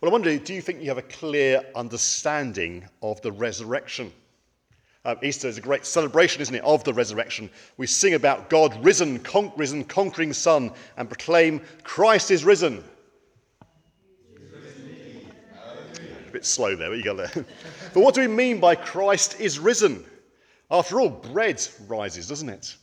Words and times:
Well, 0.00 0.10
I 0.10 0.12
wonder, 0.12 0.38
do 0.38 0.54
you 0.54 0.62
think 0.62 0.80
you 0.80 0.88
have 0.90 0.98
a 0.98 1.02
clear 1.02 1.60
understanding 1.74 2.84
of 3.02 3.20
the 3.20 3.32
resurrection? 3.32 4.12
Uh, 5.04 5.16
Easter 5.24 5.48
is 5.48 5.58
a 5.58 5.60
great 5.60 5.84
celebration, 5.84 6.40
isn't 6.40 6.54
it, 6.54 6.62
of 6.62 6.84
the 6.84 6.94
resurrection. 6.94 7.50
We 7.78 7.88
sing 7.88 8.14
about 8.14 8.48
God 8.48 8.84
risen, 8.84 9.18
con- 9.18 9.50
risen, 9.56 9.82
conquering 9.82 10.32
Son, 10.32 10.70
and 10.96 11.08
proclaim 11.08 11.60
Christ 11.82 12.30
is 12.30 12.44
risen. 12.44 12.84
A 16.28 16.30
bit 16.30 16.44
slow 16.44 16.76
there, 16.76 16.90
but 16.90 16.98
you 16.98 17.02
got 17.04 17.16
there. 17.16 17.30
but 17.92 18.00
what 18.00 18.14
do 18.14 18.20
we 18.20 18.28
mean 18.28 18.60
by 18.60 18.76
Christ 18.76 19.40
is 19.40 19.58
risen? 19.58 20.04
After 20.70 21.00
all, 21.00 21.08
bread 21.08 21.66
rises, 21.88 22.28
doesn't 22.28 22.50
it? 22.50 22.76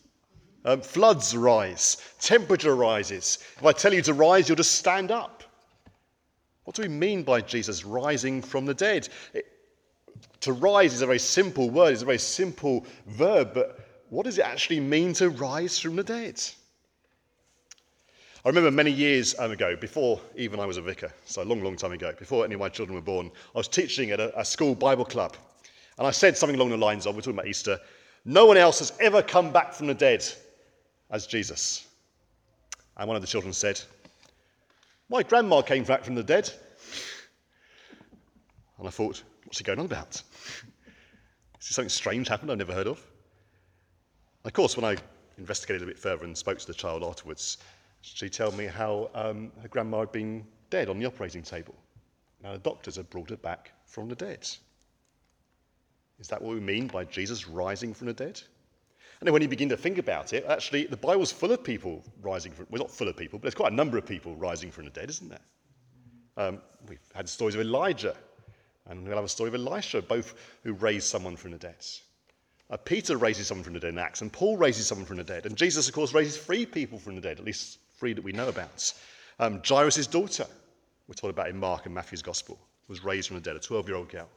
Um, 0.66 0.82
floods 0.82 1.34
rise, 1.38 1.96
temperature 2.20 2.76
rises. 2.76 3.40
If 3.56 3.66
I 3.66 3.72
tell 3.72 3.94
you 3.94 4.02
to 4.02 4.14
rise, 4.14 4.50
you'll 4.50 4.58
just 4.58 4.74
stand 4.74 5.12
up. 5.12 5.35
What 6.66 6.76
do 6.76 6.82
we 6.82 6.88
mean 6.88 7.24
by 7.24 7.42
Jesus 7.42 7.86
rising 7.86 8.42
from 8.42 8.66
the 8.66 8.74
dead? 8.74 9.08
It, 9.34 9.46
to 10.42 10.54
rise 10.54 10.94
is 10.94 11.02
a 11.02 11.06
very 11.06 11.20
simple 11.20 11.70
word, 11.70 11.94
it's 11.94 12.02
a 12.02 12.06
very 12.06 12.20
simple 12.20 12.86
verb, 13.08 13.52
but 13.54 13.80
what 14.10 14.26
does 14.26 14.38
it 14.38 14.46
actually 14.46 14.80
mean 14.80 15.14
to 15.14 15.30
rise 15.30 15.80
from 15.80 15.96
the 15.96 16.04
dead? 16.04 16.42
I 18.44 18.50
remember 18.50 18.70
many 18.70 18.92
years 18.92 19.34
um, 19.40 19.52
ago, 19.52 19.76
before 19.76 20.20
even 20.36 20.60
I 20.60 20.66
was 20.66 20.78
a 20.78 20.82
vicar, 20.82 21.12
so 21.26 21.42
a 21.42 21.44
long, 21.44 21.64
long 21.64 21.76
time 21.76 21.92
ago, 21.94 22.14
before 22.18 22.46
any 22.46 22.54
of 22.54 22.60
my 22.60 22.70
children 22.70 22.96
were 22.96 23.02
born, 23.02 23.32
I 23.56 23.58
was 23.58 23.68
teaching 23.68 24.12
at 24.12 24.20
a, 24.20 24.40
a 24.40 24.46
school 24.46 24.76
Bible 24.76 25.06
club. 25.06 25.36
And 25.98 26.06
I 26.06 26.12
said 26.12 26.38
something 26.38 26.56
along 26.56 26.70
the 26.70 26.78
lines 26.78 27.08
of, 27.08 27.16
we're 27.16 27.22
talking 27.22 27.34
about 27.34 27.48
Easter, 27.48 27.80
no 28.24 28.46
one 28.46 28.58
else 28.58 28.80
has 28.80 28.94
ever 29.00 29.22
come 29.22 29.52
back 29.52 29.74
from 29.74 29.88
the 29.88 29.94
dead 29.94 30.24
as 31.10 31.26
Jesus. 31.26 31.88
And 32.98 33.08
one 33.08 33.16
of 33.16 33.22
the 33.22 33.28
children 33.28 33.54
said, 33.54 33.82
My 35.10 35.24
grandma 35.24 35.62
came 35.62 35.84
back 35.84 36.04
from 36.04 36.16
the 36.16 36.24
dead. 36.24 36.52
And 38.78 38.88
I 38.88 38.92
thought, 38.92 39.24
What's 39.46 39.60
he 39.60 39.64
going 39.64 39.80
on 39.80 39.86
about? 39.86 40.22
Is 41.62 41.76
something 41.76 41.90
strange 41.90 42.28
happened 42.28 42.52
I've 42.52 42.58
never 42.58 42.74
heard 42.74 42.88
of? 42.88 43.06
of 44.44 44.54
course, 44.54 44.78
when 44.78 44.86
I 44.86 44.96
investigated 45.38 45.82
a 45.82 45.86
bit 45.86 45.98
further 45.98 46.24
and 46.24 46.38
spoke 46.38 46.60
to 46.60 46.68
the 46.68 46.74
child 46.74 47.04
afterwards, 47.04 47.58
she 48.02 48.30
told 48.30 48.56
me 48.58 48.66
how 48.66 49.10
um, 49.16 49.52
her 49.62 49.68
grandma 49.68 50.02
had 50.02 50.12
been 50.12 50.46
dead 50.70 50.90
on 50.90 51.00
the 51.00 51.06
operating 51.06 51.42
table. 51.42 51.74
Now, 52.44 52.54
the 52.54 52.60
doctors 52.60 52.96
had 52.96 53.10
brought 53.10 53.32
her 53.32 53.38
back 53.38 53.72
from 53.86 54.08
the 54.08 54.16
dead. 54.16 54.48
Is 56.20 56.28
that 56.28 56.42
what 56.42 56.54
we 56.54 56.60
mean 56.60 56.88
by 56.88 57.06
Jesus 57.06 57.48
rising 57.48 57.94
from 57.94 58.08
the 58.08 58.14
dead? 58.14 58.42
And 59.20 59.28
then 59.28 59.34
when 59.34 59.42
you 59.42 59.48
begin 59.48 59.70
to 59.70 59.78
think 59.78 59.98
about 59.98 60.34
it, 60.34 60.46
actually, 60.48 60.86
the 60.86 60.98
Bible's 60.98 61.32
full 61.32 61.52
of 61.52 61.64
people 61.64 62.04
rising 62.22 62.52
from, 62.52 62.68
well, 62.70 62.80
not 62.80 62.92
full 62.92 63.08
of 63.08 63.16
people, 63.16 63.40
but 63.40 63.44
there's 63.44 63.56
quite 63.56 63.72
a 63.72 63.76
number 63.76 63.98
of 63.98 64.06
people 64.06 64.36
rising 64.36 64.72
from 64.72 64.86
the 64.86 64.92
dead, 64.92 65.10
isn't 65.10 65.30
there? 65.30 65.40
Um, 66.38 66.62
we've 66.90 67.00
had 67.14 67.30
stories 67.30 67.56
of 67.56 67.62
Elijah, 67.62 68.16
and 68.88 69.06
we'll 69.06 69.16
have 69.16 69.26
a 69.26 69.30
story 69.30 69.48
of 69.48 69.56
Elisha, 69.56 70.02
both 70.02 70.36
who 70.64 70.74
raised 70.74 71.08
someone 71.08 71.36
from 71.36 71.52
the 71.52 71.58
dead. 71.58 71.86
Uh, 72.70 72.78
Peter 72.78 73.18
raises 73.18 73.48
someone 73.48 73.64
from 73.64 73.74
the 73.74 73.80
dead 73.80 73.94
in 73.94 74.00
Acts, 74.00 74.22
and 74.22 74.34
Paul 74.34 74.58
raises 74.58 74.88
someone 74.88 75.06
from 75.06 75.18
the 75.18 75.24
dead. 75.24 75.46
And 75.46 75.56
Jesus, 75.56 75.88
of 75.88 75.94
course, 75.94 76.14
raises 76.14 76.38
three 76.38 76.66
people 76.66 76.98
from 76.98 77.16
the 77.16 77.22
dead, 77.22 77.40
at 77.40 77.46
least 77.46 77.80
three 77.98 78.14
that 78.14 78.24
we 78.24 78.32
know 78.32 78.50
about. 78.50 78.94
Um, 79.40 79.62
Jairus' 79.68 80.08
daughter, 80.08 80.46
we're 81.08 81.14
told 81.14 81.32
about 81.34 81.50
in 81.50 81.58
Mark 81.58 81.86
and 81.86 81.94
Matthew's 81.94 82.22
Gospel, 82.22 82.60
was 82.88 83.04
raised 83.04 83.28
from 83.28 83.38
the 83.38 83.42
dead, 83.42 83.56
a 83.56 83.60
12 83.60 83.88
year 83.88 83.98
old 83.98 84.10
girl. 84.10 84.30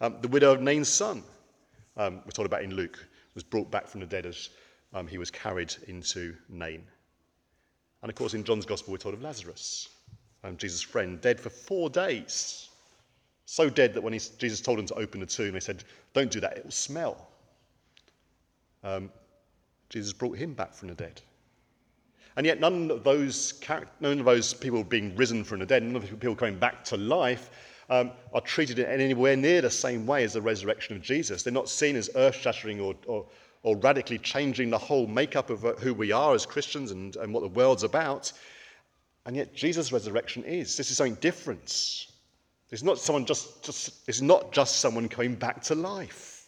Um, 0.00 0.16
the 0.20 0.28
widow 0.28 0.52
of 0.52 0.60
Nain's 0.60 0.88
son, 0.88 1.22
um, 1.96 2.20
we're 2.24 2.32
told 2.32 2.46
about 2.46 2.62
in 2.62 2.74
Luke, 2.74 2.98
was 3.34 3.44
brought 3.44 3.70
back 3.70 3.86
from 3.86 4.00
the 4.00 4.06
dead 4.06 4.26
as 4.26 4.50
um, 4.92 5.06
he 5.06 5.18
was 5.18 5.30
carried 5.30 5.74
into 5.88 6.34
Nain. 6.48 6.84
And 8.02 8.10
of 8.10 8.16
course, 8.16 8.34
in 8.34 8.44
John's 8.44 8.66
Gospel, 8.66 8.92
we're 8.92 8.98
told 8.98 9.14
of 9.14 9.22
Lazarus, 9.22 9.88
um, 10.44 10.56
Jesus' 10.56 10.82
friend, 10.82 11.20
dead 11.20 11.40
for 11.40 11.50
four 11.50 11.88
days. 11.90 12.68
So 13.46 13.68
dead 13.68 13.94
that 13.94 14.02
when 14.02 14.12
he, 14.12 14.20
Jesus 14.38 14.60
told 14.60 14.78
him 14.78 14.86
to 14.86 14.94
open 14.94 15.20
the 15.20 15.26
tomb, 15.26 15.52
they 15.52 15.60
said, 15.60 15.84
Don't 16.12 16.30
do 16.30 16.40
that, 16.40 16.56
it 16.56 16.64
will 16.64 16.70
smell. 16.70 17.28
Um, 18.82 19.10
Jesus 19.88 20.12
brought 20.12 20.36
him 20.36 20.54
back 20.54 20.74
from 20.74 20.88
the 20.88 20.94
dead. 20.94 21.20
And 22.36 22.44
yet, 22.44 22.58
none 22.58 22.90
of 22.90 23.04
those, 23.04 23.60
none 24.00 24.18
of 24.18 24.24
those 24.24 24.54
people 24.54 24.82
being 24.82 25.14
risen 25.14 25.44
from 25.44 25.60
the 25.60 25.66
dead, 25.66 25.82
none 25.82 25.96
of 25.96 26.02
the 26.02 26.16
people 26.16 26.34
coming 26.34 26.58
back 26.58 26.84
to 26.84 26.96
life, 26.96 27.50
um, 27.90 28.12
are 28.32 28.40
treated 28.40 28.78
in 28.78 28.86
anywhere 28.86 29.36
near 29.36 29.60
the 29.60 29.70
same 29.70 30.06
way 30.06 30.24
as 30.24 30.32
the 30.32 30.42
resurrection 30.42 30.96
of 30.96 31.02
Jesus. 31.02 31.42
They're 31.42 31.52
not 31.52 31.68
seen 31.68 31.96
as 31.96 32.10
earth 32.14 32.36
shattering 32.36 32.80
or, 32.80 32.94
or, 33.06 33.26
or, 33.62 33.76
radically 33.76 34.18
changing 34.18 34.70
the 34.70 34.78
whole 34.78 35.06
makeup 35.06 35.50
of 35.50 35.62
who 35.78 35.94
we 35.94 36.12
are 36.12 36.34
as 36.34 36.46
Christians 36.46 36.90
and, 36.90 37.16
and 37.16 37.32
what 37.32 37.40
the 37.40 37.48
world's 37.48 37.82
about. 37.82 38.32
And 39.26 39.36
yet, 39.36 39.54
Jesus' 39.54 39.92
resurrection 39.92 40.44
is. 40.44 40.76
This 40.76 40.90
is 40.90 40.96
something 40.96 41.16
different. 41.16 42.06
It's 42.70 42.82
not 42.82 42.98
someone 42.98 43.24
just, 43.24 43.62
just 43.62 44.08
it's 44.08 44.20
not 44.20 44.52
just 44.52 44.76
someone 44.76 45.08
coming 45.08 45.34
back 45.34 45.62
to 45.64 45.74
life. 45.74 46.46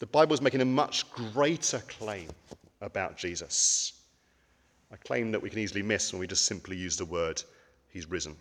The 0.00 0.06
Bible 0.06 0.32
is 0.32 0.40
making 0.40 0.62
a 0.62 0.66
much 0.66 1.10
greater 1.12 1.78
claim 1.80 2.28
about 2.80 3.16
Jesus. 3.16 3.92
A 4.92 4.96
claim 4.96 5.30
that 5.32 5.42
we 5.42 5.50
can 5.50 5.58
easily 5.58 5.82
miss 5.82 6.12
when 6.12 6.20
we 6.20 6.26
just 6.26 6.46
simply 6.46 6.76
use 6.76 6.96
the 6.96 7.04
word, 7.04 7.42
He's 7.90 8.08
risen 8.08 8.36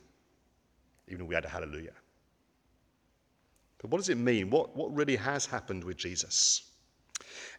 even 1.10 1.24
if 1.24 1.30
we 1.30 1.36
had 1.36 1.46
a 1.46 1.50
hallelujah. 1.50 1.94
But 3.82 3.92
what 3.92 3.98
does 3.98 4.10
it 4.10 4.18
mean? 4.18 4.50
What, 4.50 4.76
what 4.76 4.94
really 4.96 5.16
has 5.16 5.46
happened 5.46 5.84
with 5.84 5.98
Jesus? 5.98 6.64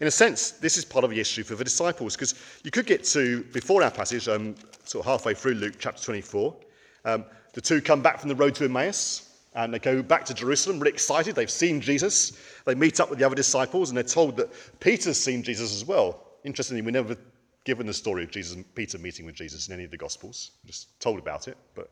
In 0.00 0.06
a 0.06 0.11
sense, 0.11 0.53
this 0.53 0.77
is 0.77 0.84
part 0.84 1.05
of 1.05 1.11
the 1.11 1.21
issue 1.21 1.43
for 1.43 1.55
the 1.55 1.65
disciples, 1.65 2.16
because 2.16 2.34
you 2.65 2.71
could 2.71 2.87
get 2.87 3.05
to, 3.05 3.43
before 3.53 3.83
our 3.83 3.91
passage, 3.91 4.28
um, 4.28 4.55
sort 4.84 5.05
of 5.05 5.11
halfway 5.11 5.34
through 5.34 5.55
Luke 5.55 5.75
chapter 5.78 6.03
24, 6.03 6.56
um, 7.05 7.25
the 7.53 7.61
two 7.61 7.81
come 7.81 8.03
back 8.03 8.21
from 8.21 8.28
the 8.28 8.34
road 8.34 8.55
to 8.56 8.65
Emmaus, 8.65 9.27
and 9.55 9.75
they 9.75 9.78
go 9.78 10.03
back 10.03 10.25
to 10.27 10.34
Jerusalem, 10.34 10.78
really 10.78 10.93
excited. 10.93 11.34
They've 11.34 11.50
seen 11.50 11.81
Jesus. 11.81 12.38
They 12.65 12.75
meet 12.75 13.00
up 13.00 13.11
with 13.11 13.19
the 13.19 13.27
other 13.27 13.34
disciples, 13.34 13.91
and 13.91 13.97
they're 13.97 14.05
told 14.05 14.37
that 14.37 14.50
Peter's 14.81 15.19
seen 15.19 15.43
Jesus 15.43 15.75
as 15.75 15.84
well. 15.84 16.22
Interestingly, 16.44 16.82
we're 16.82 16.93
never 16.93 17.17
given 17.65 17.87
the 17.87 17.93
story 17.93 18.22
of 18.22 18.31
Jesus 18.31 18.55
and 18.55 18.75
Peter 18.75 18.99
meeting 18.99 19.27
with 19.27 19.34
Jesus 19.34 19.69
in 19.69 19.75
any 19.75 19.84
of 19.84 19.91
the 19.91 19.97
Gospels. 19.97 20.53
We're 20.65 20.69
just 20.69 20.99
told 21.00 21.19
about 21.19 21.49
it, 21.49 21.56
but 21.75 21.91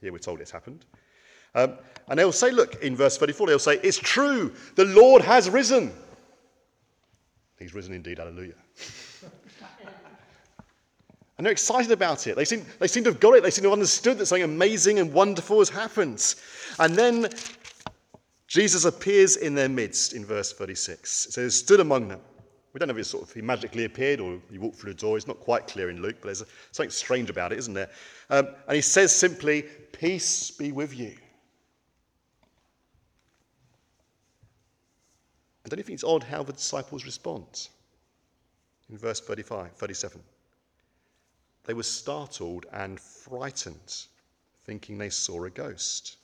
here 0.00 0.12
we're 0.12 0.18
told 0.18 0.40
it's 0.40 0.50
happened. 0.50 0.84
Um, 1.54 1.74
and 2.08 2.18
they'll 2.18 2.32
say, 2.32 2.50
look, 2.50 2.82
in 2.82 2.94
verse 2.94 3.16
34, 3.16 3.46
they'll 3.46 3.58
say, 3.58 3.80
It's 3.82 3.98
true, 3.98 4.54
the 4.74 4.84
Lord 4.84 5.22
has 5.22 5.48
risen. 5.48 5.92
He's 7.58 7.74
risen 7.74 7.94
indeed, 7.94 8.18
hallelujah. 8.18 8.54
and 11.38 11.46
they're 11.46 11.52
excited 11.52 11.90
about 11.90 12.26
it. 12.26 12.36
They 12.36 12.44
seem, 12.44 12.64
they 12.78 12.86
seem 12.86 13.04
to 13.04 13.10
have 13.10 13.20
got 13.20 13.34
it. 13.34 13.42
They 13.42 13.50
seem 13.50 13.62
to 13.62 13.70
have 13.70 13.78
understood 13.78 14.18
that 14.18 14.26
something 14.26 14.42
amazing 14.42 14.98
and 14.98 15.12
wonderful 15.12 15.58
has 15.58 15.70
happened. 15.70 16.34
And 16.78 16.94
then 16.94 17.28
Jesus 18.46 18.84
appears 18.84 19.36
in 19.36 19.54
their 19.54 19.70
midst 19.70 20.12
in 20.12 20.24
verse 20.24 20.52
36. 20.52 21.26
It 21.26 21.32
says, 21.32 21.58
stood 21.58 21.80
among 21.80 22.08
them. 22.08 22.20
We 22.72 22.78
don't 22.78 22.88
know 22.88 22.96
if 22.96 23.06
sort 23.06 23.22
of, 23.22 23.32
he 23.32 23.40
magically 23.40 23.84
appeared 23.84 24.20
or 24.20 24.38
he 24.50 24.58
walked 24.58 24.76
through 24.76 24.92
the 24.92 25.00
door. 25.00 25.16
It's 25.16 25.26
not 25.26 25.40
quite 25.40 25.66
clear 25.66 25.88
in 25.88 26.02
Luke, 26.02 26.16
but 26.20 26.26
there's 26.26 26.44
something 26.72 26.90
strange 26.90 27.30
about 27.30 27.50
it, 27.50 27.58
isn't 27.58 27.72
there? 27.72 27.88
Um, 28.28 28.48
and 28.68 28.76
he 28.76 28.82
says 28.82 29.16
simply, 29.16 29.64
Peace 29.98 30.50
be 30.50 30.72
with 30.72 30.96
you. 30.98 31.14
And 35.64 35.70
don't 35.70 35.78
you 35.78 35.84
think 35.84 35.94
it's 35.94 36.04
odd 36.04 36.22
how 36.22 36.42
the 36.42 36.52
disciples 36.52 37.04
respond? 37.04 37.68
In 38.90 38.98
verse 38.98 39.20
35, 39.20 39.72
37. 39.72 40.20
They 41.64 41.74
were 41.74 41.82
startled 41.82 42.66
and 42.72 43.00
frightened, 43.00 44.04
thinking 44.64 44.98
they 44.98 45.10
saw 45.10 45.44
a 45.44 45.50
ghost. 45.50 46.16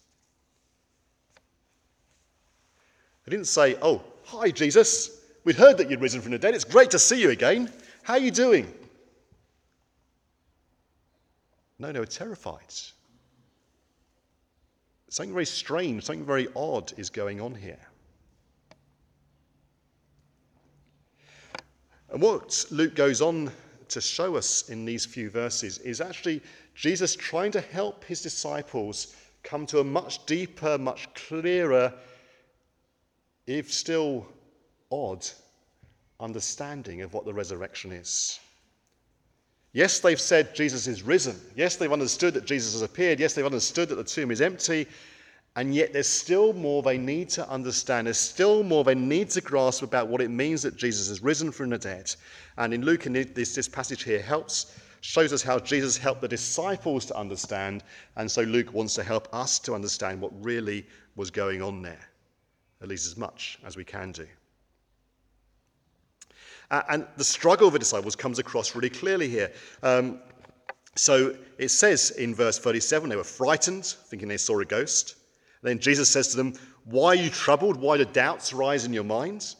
They 3.24 3.30
didn't 3.30 3.46
say, 3.46 3.76
Oh, 3.80 4.04
hi, 4.24 4.50
Jesus. 4.50 5.18
We'd 5.44 5.56
heard 5.56 5.78
that 5.78 5.90
you'd 5.90 6.00
risen 6.00 6.20
from 6.20 6.30
the 6.32 6.38
dead. 6.38 6.54
It's 6.54 6.62
great 6.62 6.90
to 6.90 6.98
see 6.98 7.20
you 7.20 7.30
again. 7.30 7.72
How 8.02 8.14
are 8.14 8.20
you 8.20 8.30
doing? 8.30 8.72
No, 11.78 11.90
they 11.90 11.98
were 11.98 12.06
terrified. 12.06 12.60
Something 15.12 15.34
very 15.34 15.44
strange, 15.44 16.04
something 16.04 16.24
very 16.24 16.48
odd 16.56 16.90
is 16.96 17.10
going 17.10 17.38
on 17.38 17.54
here. 17.54 17.86
And 22.08 22.22
what 22.22 22.64
Luke 22.70 22.94
goes 22.94 23.20
on 23.20 23.52
to 23.88 24.00
show 24.00 24.36
us 24.36 24.70
in 24.70 24.86
these 24.86 25.04
few 25.04 25.28
verses 25.28 25.76
is 25.76 26.00
actually 26.00 26.40
Jesus 26.74 27.14
trying 27.14 27.52
to 27.52 27.60
help 27.60 28.04
his 28.04 28.22
disciples 28.22 29.14
come 29.42 29.66
to 29.66 29.80
a 29.80 29.84
much 29.84 30.24
deeper, 30.24 30.78
much 30.78 31.12
clearer, 31.12 31.92
if 33.46 33.70
still 33.70 34.26
odd 34.90 35.28
understanding 36.20 37.02
of 37.02 37.12
what 37.12 37.26
the 37.26 37.34
resurrection 37.34 37.92
is. 37.92 38.40
Yes, 39.72 40.00
they've 40.00 40.20
said 40.20 40.54
Jesus 40.54 40.86
is 40.86 41.02
risen. 41.02 41.40
Yes, 41.56 41.76
they've 41.76 41.92
understood 41.92 42.34
that 42.34 42.44
Jesus 42.44 42.72
has 42.72 42.82
appeared. 42.82 43.18
Yes, 43.18 43.34
they've 43.34 43.44
understood 43.44 43.88
that 43.88 43.94
the 43.94 44.04
tomb 44.04 44.30
is 44.30 44.40
empty. 44.40 44.86
And 45.56 45.74
yet, 45.74 45.92
there's 45.92 46.08
still 46.08 46.52
more 46.52 46.82
they 46.82 46.98
need 46.98 47.28
to 47.30 47.48
understand. 47.48 48.06
There's 48.06 48.18
still 48.18 48.62
more 48.62 48.84
they 48.84 48.94
need 48.94 49.30
to 49.30 49.40
grasp 49.40 49.82
about 49.82 50.08
what 50.08 50.20
it 50.20 50.30
means 50.30 50.62
that 50.62 50.76
Jesus 50.76 51.08
has 51.08 51.22
risen 51.22 51.52
from 51.52 51.70
the 51.70 51.78
dead. 51.78 52.14
And 52.56 52.72
in 52.72 52.84
Luke, 52.84 53.06
in 53.06 53.12
this, 53.12 53.54
this 53.54 53.68
passage 53.68 54.02
here, 54.02 54.20
helps 54.20 54.78
shows 55.02 55.32
us 55.32 55.42
how 55.42 55.58
Jesus 55.58 55.98
helped 55.98 56.20
the 56.20 56.28
disciples 56.28 57.04
to 57.06 57.16
understand, 57.16 57.82
and 58.16 58.30
so 58.30 58.42
Luke 58.42 58.72
wants 58.72 58.94
to 58.94 59.02
help 59.02 59.28
us 59.34 59.58
to 59.58 59.74
understand 59.74 60.20
what 60.20 60.30
really 60.44 60.86
was 61.16 61.30
going 61.30 61.60
on 61.60 61.82
there, 61.82 62.08
at 62.80 62.88
least 62.88 63.06
as 63.06 63.16
much 63.16 63.58
as 63.64 63.76
we 63.76 63.84
can 63.84 64.12
do. 64.12 64.26
And 66.88 67.06
the 67.16 67.24
struggle 67.24 67.66
of 67.66 67.74
the 67.74 67.78
disciples 67.78 68.16
comes 68.16 68.38
across 68.38 68.74
really 68.74 68.90
clearly 68.90 69.28
here. 69.28 69.52
Um, 69.82 70.20
so 70.96 71.34
it 71.58 71.68
says 71.68 72.10
in 72.12 72.34
verse 72.34 72.58
37 72.58 73.08
they 73.08 73.16
were 73.16 73.24
frightened, 73.24 73.84
thinking 73.84 74.28
they 74.28 74.36
saw 74.36 74.58
a 74.58 74.64
ghost. 74.64 75.16
Then 75.62 75.78
Jesus 75.78 76.10
says 76.10 76.28
to 76.28 76.36
them, 76.36 76.54
Why 76.84 77.08
are 77.08 77.14
you 77.14 77.30
troubled? 77.30 77.76
Why 77.76 77.96
do 77.96 78.04
doubts 78.04 78.52
rise 78.52 78.84
in 78.84 78.92
your 78.92 79.04
minds? 79.04 79.56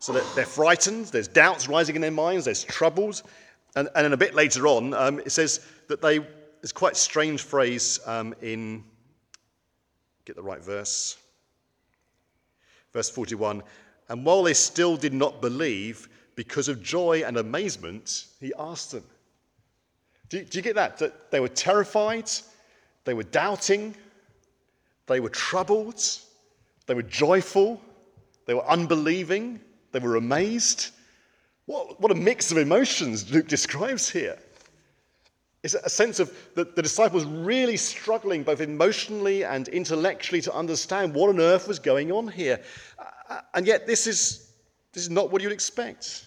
So 0.00 0.12
that 0.12 0.24
they're 0.34 0.46
frightened, 0.46 1.06
there's 1.06 1.28
doubts 1.28 1.68
rising 1.68 1.96
in 1.96 2.02
their 2.02 2.10
minds, 2.10 2.44
there's 2.44 2.64
troubles. 2.64 3.22
And, 3.76 3.88
and 3.94 4.04
then 4.04 4.12
a 4.12 4.16
bit 4.16 4.34
later 4.34 4.66
on, 4.66 4.94
um, 4.94 5.18
it 5.20 5.30
says 5.30 5.66
that 5.88 6.00
they, 6.00 6.20
it's 6.62 6.72
quite 6.72 6.92
a 6.92 6.96
strange 6.96 7.42
phrase 7.42 7.98
um, 8.06 8.34
in, 8.40 8.84
get 10.24 10.36
the 10.36 10.42
right 10.42 10.62
verse, 10.62 11.16
verse 12.92 13.10
41. 13.10 13.62
And 14.08 14.24
while 14.24 14.42
they 14.42 14.54
still 14.54 14.96
did 14.96 15.14
not 15.14 15.40
believe, 15.40 16.08
because 16.36 16.68
of 16.68 16.82
joy 16.82 17.22
and 17.24 17.36
amazement, 17.36 18.26
he 18.40 18.52
asked 18.58 18.92
them. 18.92 19.04
Do 20.28 20.38
you, 20.38 20.44
do 20.44 20.58
you 20.58 20.62
get 20.62 20.74
that? 20.74 20.98
That 20.98 21.30
they 21.30 21.40
were 21.40 21.48
terrified, 21.48 22.30
they 23.04 23.14
were 23.14 23.24
doubting, 23.24 23.94
they 25.06 25.20
were 25.20 25.28
troubled, 25.28 26.02
they 26.86 26.94
were 26.94 27.02
joyful, 27.02 27.80
they 28.46 28.54
were 28.54 28.66
unbelieving, 28.66 29.60
they 29.92 29.98
were 29.98 30.16
amazed. 30.16 30.90
What, 31.66 32.00
what 32.00 32.10
a 32.10 32.14
mix 32.14 32.50
of 32.50 32.58
emotions 32.58 33.32
Luke 33.32 33.48
describes 33.48 34.10
here. 34.10 34.38
It's 35.62 35.72
a 35.72 35.88
sense 35.88 36.20
of 36.20 36.30
the, 36.54 36.64
the 36.64 36.82
disciples 36.82 37.24
really 37.24 37.78
struggling 37.78 38.42
both 38.42 38.60
emotionally 38.60 39.44
and 39.44 39.66
intellectually 39.68 40.42
to 40.42 40.52
understand 40.52 41.14
what 41.14 41.30
on 41.30 41.40
earth 41.40 41.66
was 41.66 41.78
going 41.78 42.12
on 42.12 42.28
here. 42.28 42.60
Uh, 42.98 43.40
and 43.54 43.66
yet, 43.66 43.86
this 43.86 44.06
is, 44.06 44.43
this 44.94 45.02
is 45.02 45.10
not 45.10 45.30
what 45.30 45.42
you'd 45.42 45.52
expect. 45.52 46.26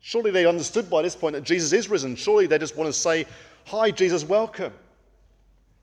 Surely 0.00 0.30
they 0.30 0.46
understood 0.46 0.88
by 0.88 1.02
this 1.02 1.16
point 1.16 1.34
that 1.34 1.44
Jesus 1.44 1.72
is 1.72 1.88
risen. 1.88 2.14
Surely 2.14 2.46
they 2.46 2.58
just 2.58 2.76
want 2.76 2.86
to 2.86 2.92
say, 2.92 3.26
Hi, 3.66 3.90
Jesus, 3.90 4.24
welcome. 4.24 4.72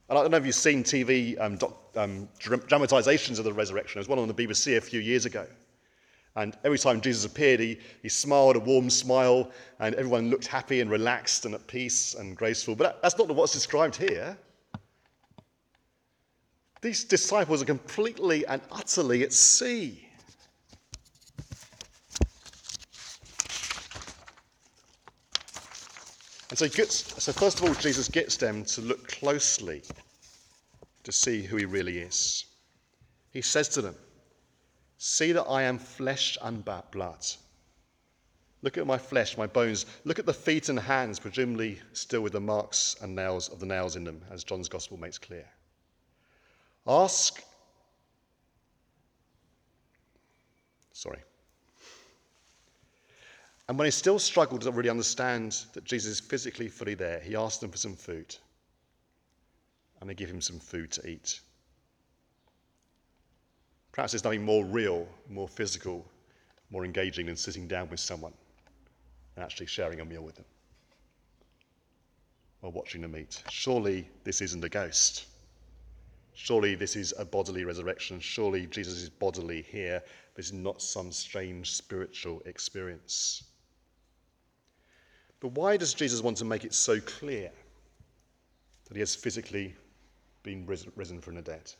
And 0.10 0.18
I 0.18 0.22
don't 0.22 0.32
know 0.32 0.38
if 0.38 0.46
you've 0.46 0.56
seen 0.56 0.84
TV 0.84 1.40
um, 1.40 1.58
doc, 1.58 1.76
um, 1.96 2.30
dramatizations 2.40 3.40
of 3.40 3.46
the 3.46 3.54
resurrection. 3.54 4.00
There 4.00 4.02
was 4.02 4.08
one 4.08 4.20
on 4.20 4.28
the 4.28 4.34
BBC 4.34 4.78
a 4.78 4.82
few 4.82 5.02
years 5.02 5.26
ago. 5.26 5.46
And 6.36 6.56
every 6.64 6.78
time 6.78 7.02
Jesus 7.02 7.26
appeared, 7.26 7.60
he, 7.60 7.80
he 8.04 8.10
smiled 8.10 8.56
a 8.56 8.60
warm 8.60 8.90
smile, 8.90 9.52
and 9.80 9.96
everyone 9.96 10.30
looked 10.30 10.46
happy 10.46 10.82
and 10.82 10.90
relaxed 10.90 11.46
and 11.46 11.56
at 11.56 11.66
peace 11.66 12.14
and 12.14 12.38
graceful. 12.38 12.76
But 12.76 12.84
that, 12.84 13.02
that's 13.02 13.18
not 13.18 13.28
what's 13.30 13.54
described 13.54 13.96
here. 13.96 14.38
These 16.82 17.06
disciples 17.06 17.62
are 17.64 17.66
completely 17.66 18.46
and 18.46 18.62
utterly 18.72 19.24
at 19.24 19.34
sea. 19.34 20.07
And 26.60 26.72
so, 26.72 26.76
gets, 26.76 27.24
so 27.24 27.32
first 27.34 27.60
of 27.60 27.66
all, 27.66 27.76
Jesus 27.76 28.08
gets 28.08 28.36
them 28.36 28.66
to 28.66 28.82
look 28.82 29.08
closely 29.08 29.84
to 31.04 31.12
see 31.12 31.44
who 31.44 31.56
he 31.56 31.66
really 31.66 32.00
is. 32.00 32.46
He 33.32 33.44
says 33.44 33.70
to 33.70 33.82
them, 33.84 33.96
See 34.98 35.34
that 35.34 35.44
I 35.44 35.62
am 35.62 35.78
flesh 35.78 36.36
and 36.42 36.66
blood. 36.66 37.24
Look 38.64 38.80
at 38.80 38.88
my 38.88 38.98
flesh, 38.98 39.38
my 39.38 39.46
bones. 39.46 39.86
Look 40.04 40.18
at 40.18 40.26
the 40.26 40.34
feet 40.34 40.70
and 40.70 40.80
hands, 40.80 41.20
presumably 41.20 41.80
still 41.94 42.22
with 42.22 42.34
the 42.34 42.42
marks 42.42 42.96
and 43.04 43.16
nails 43.16 43.50
of 43.50 43.60
the 43.60 43.68
nails 43.68 43.96
in 43.96 44.04
them, 44.04 44.24
as 44.32 44.44
John's 44.44 44.68
gospel 44.68 44.98
makes 44.98 45.20
clear. 45.20 45.46
Ask. 46.88 47.44
Sorry. 50.92 51.20
And 53.68 53.78
when 53.78 53.86
he 53.86 53.92
still 53.92 54.18
struggled 54.18 54.62
to 54.62 54.72
really 54.72 54.90
understand 54.90 55.66
that 55.74 55.84
Jesus 55.84 56.14
is 56.14 56.20
physically 56.22 56.70
fully 56.70 56.94
there, 56.94 57.20
he 57.20 57.36
asked 57.36 57.60
them 57.60 57.70
for 57.70 57.78
some 57.78 57.96
food. 57.96 58.36
And 60.00 60.10
they 60.10 60.14
give 60.14 60.30
him 60.30 60.42
some 60.42 60.60
food 60.60 60.92
to 60.92 61.10
eat. 61.10 61.42
Perhaps 63.92 64.14
there's 64.14 64.24
nothing 64.24 64.46
more 64.46 64.64
real, 64.64 65.08
more 65.28 65.48
physical, 65.48 66.06
more 66.70 66.86
engaging 66.86 67.26
than 67.26 67.36
sitting 67.36 67.68
down 67.68 67.90
with 67.90 68.00
someone 68.00 68.34
and 69.36 69.44
actually 69.44 69.66
sharing 69.66 70.00
a 70.00 70.06
meal 70.06 70.22
with 70.22 70.36
them 70.36 70.46
or 72.62 72.72
watching 72.72 73.02
them 73.02 73.18
eat. 73.18 73.44
Surely 73.50 74.08
this 74.24 74.42
isn't 74.42 74.64
a 74.64 74.70
ghost. 74.70 75.26
Surely 76.34 76.76
this 76.76 76.96
is 76.96 77.14
a 77.18 77.26
bodily 77.26 77.66
resurrection. 77.66 78.20
Surely 78.20 78.68
Jesus 78.68 79.02
is 79.02 79.10
bodily 79.10 79.64
here. 79.64 80.04
This 80.36 80.48
is 80.48 80.54
not 80.54 80.82
some 80.82 81.12
strange 81.12 81.74
spiritual 81.74 82.42
experience. 82.46 83.44
But 85.40 85.50
why 85.50 85.78
does 85.78 85.94
Jesus 85.94 86.22
want 86.22 86.38
to 86.38 86.46
make 86.46 86.64
it 86.66 86.74
so 86.74 87.00
clear 87.00 87.52
that 88.88 88.94
he 88.94 89.00
has 89.00 89.16
physically 89.16 89.76
been 90.44 90.66
risen 90.66 91.22
from 91.22 91.36
the 91.36 91.42
dead? 91.42 91.72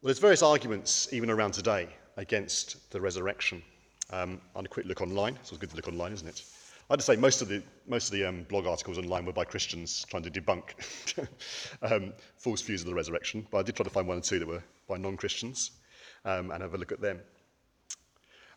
Well, 0.00 0.08
there's 0.08 0.18
various 0.18 0.42
arguments, 0.42 1.08
even 1.12 1.30
around 1.30 1.52
today, 1.52 1.88
against 2.16 2.90
the 2.90 3.00
resurrection. 3.00 3.62
Um, 4.10 4.40
I 4.54 4.58
had 4.58 4.66
a 4.66 4.68
quick 4.68 4.86
look 4.86 5.00
online. 5.00 5.36
It's 5.40 5.50
good 5.56 5.70
to 5.70 5.76
look 5.76 5.88
online, 5.88 6.12
isn't 6.12 6.28
it? 6.28 6.42
I 6.88 6.92
would 6.92 7.02
say 7.02 7.16
most 7.16 7.42
of 7.42 7.48
the, 7.48 7.62
most 7.88 8.06
of 8.06 8.12
the 8.12 8.24
um, 8.24 8.44
blog 8.44 8.66
articles 8.66 8.98
online 8.98 9.24
were 9.24 9.32
by 9.32 9.44
Christians 9.44 10.06
trying 10.08 10.22
to 10.22 10.30
debunk 10.30 10.62
um, 11.82 12.12
false 12.38 12.62
views 12.62 12.82
of 12.82 12.86
the 12.86 12.94
resurrection, 12.94 13.44
but 13.50 13.58
I 13.58 13.62
did 13.62 13.74
try 13.74 13.82
to 13.82 13.90
find 13.90 14.06
one 14.06 14.18
or 14.18 14.20
two 14.20 14.38
that 14.38 14.46
were 14.46 14.62
by 14.86 14.96
non 14.96 15.16
Christians 15.16 15.72
um, 16.24 16.52
and 16.52 16.62
have 16.62 16.74
a 16.74 16.78
look 16.78 16.92
at 16.92 17.00
them. 17.00 17.18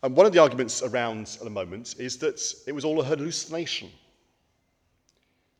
And 0.02 0.16
one 0.16 0.26
of 0.26 0.32
the 0.32 0.38
arguments 0.38 0.82
around 0.82 1.36
at 1.38 1.44
the 1.44 1.50
moment 1.50 1.96
is 1.98 2.16
that 2.18 2.42
it 2.66 2.72
was 2.72 2.84
all 2.84 3.00
a 3.00 3.04
hallucination. 3.04 3.90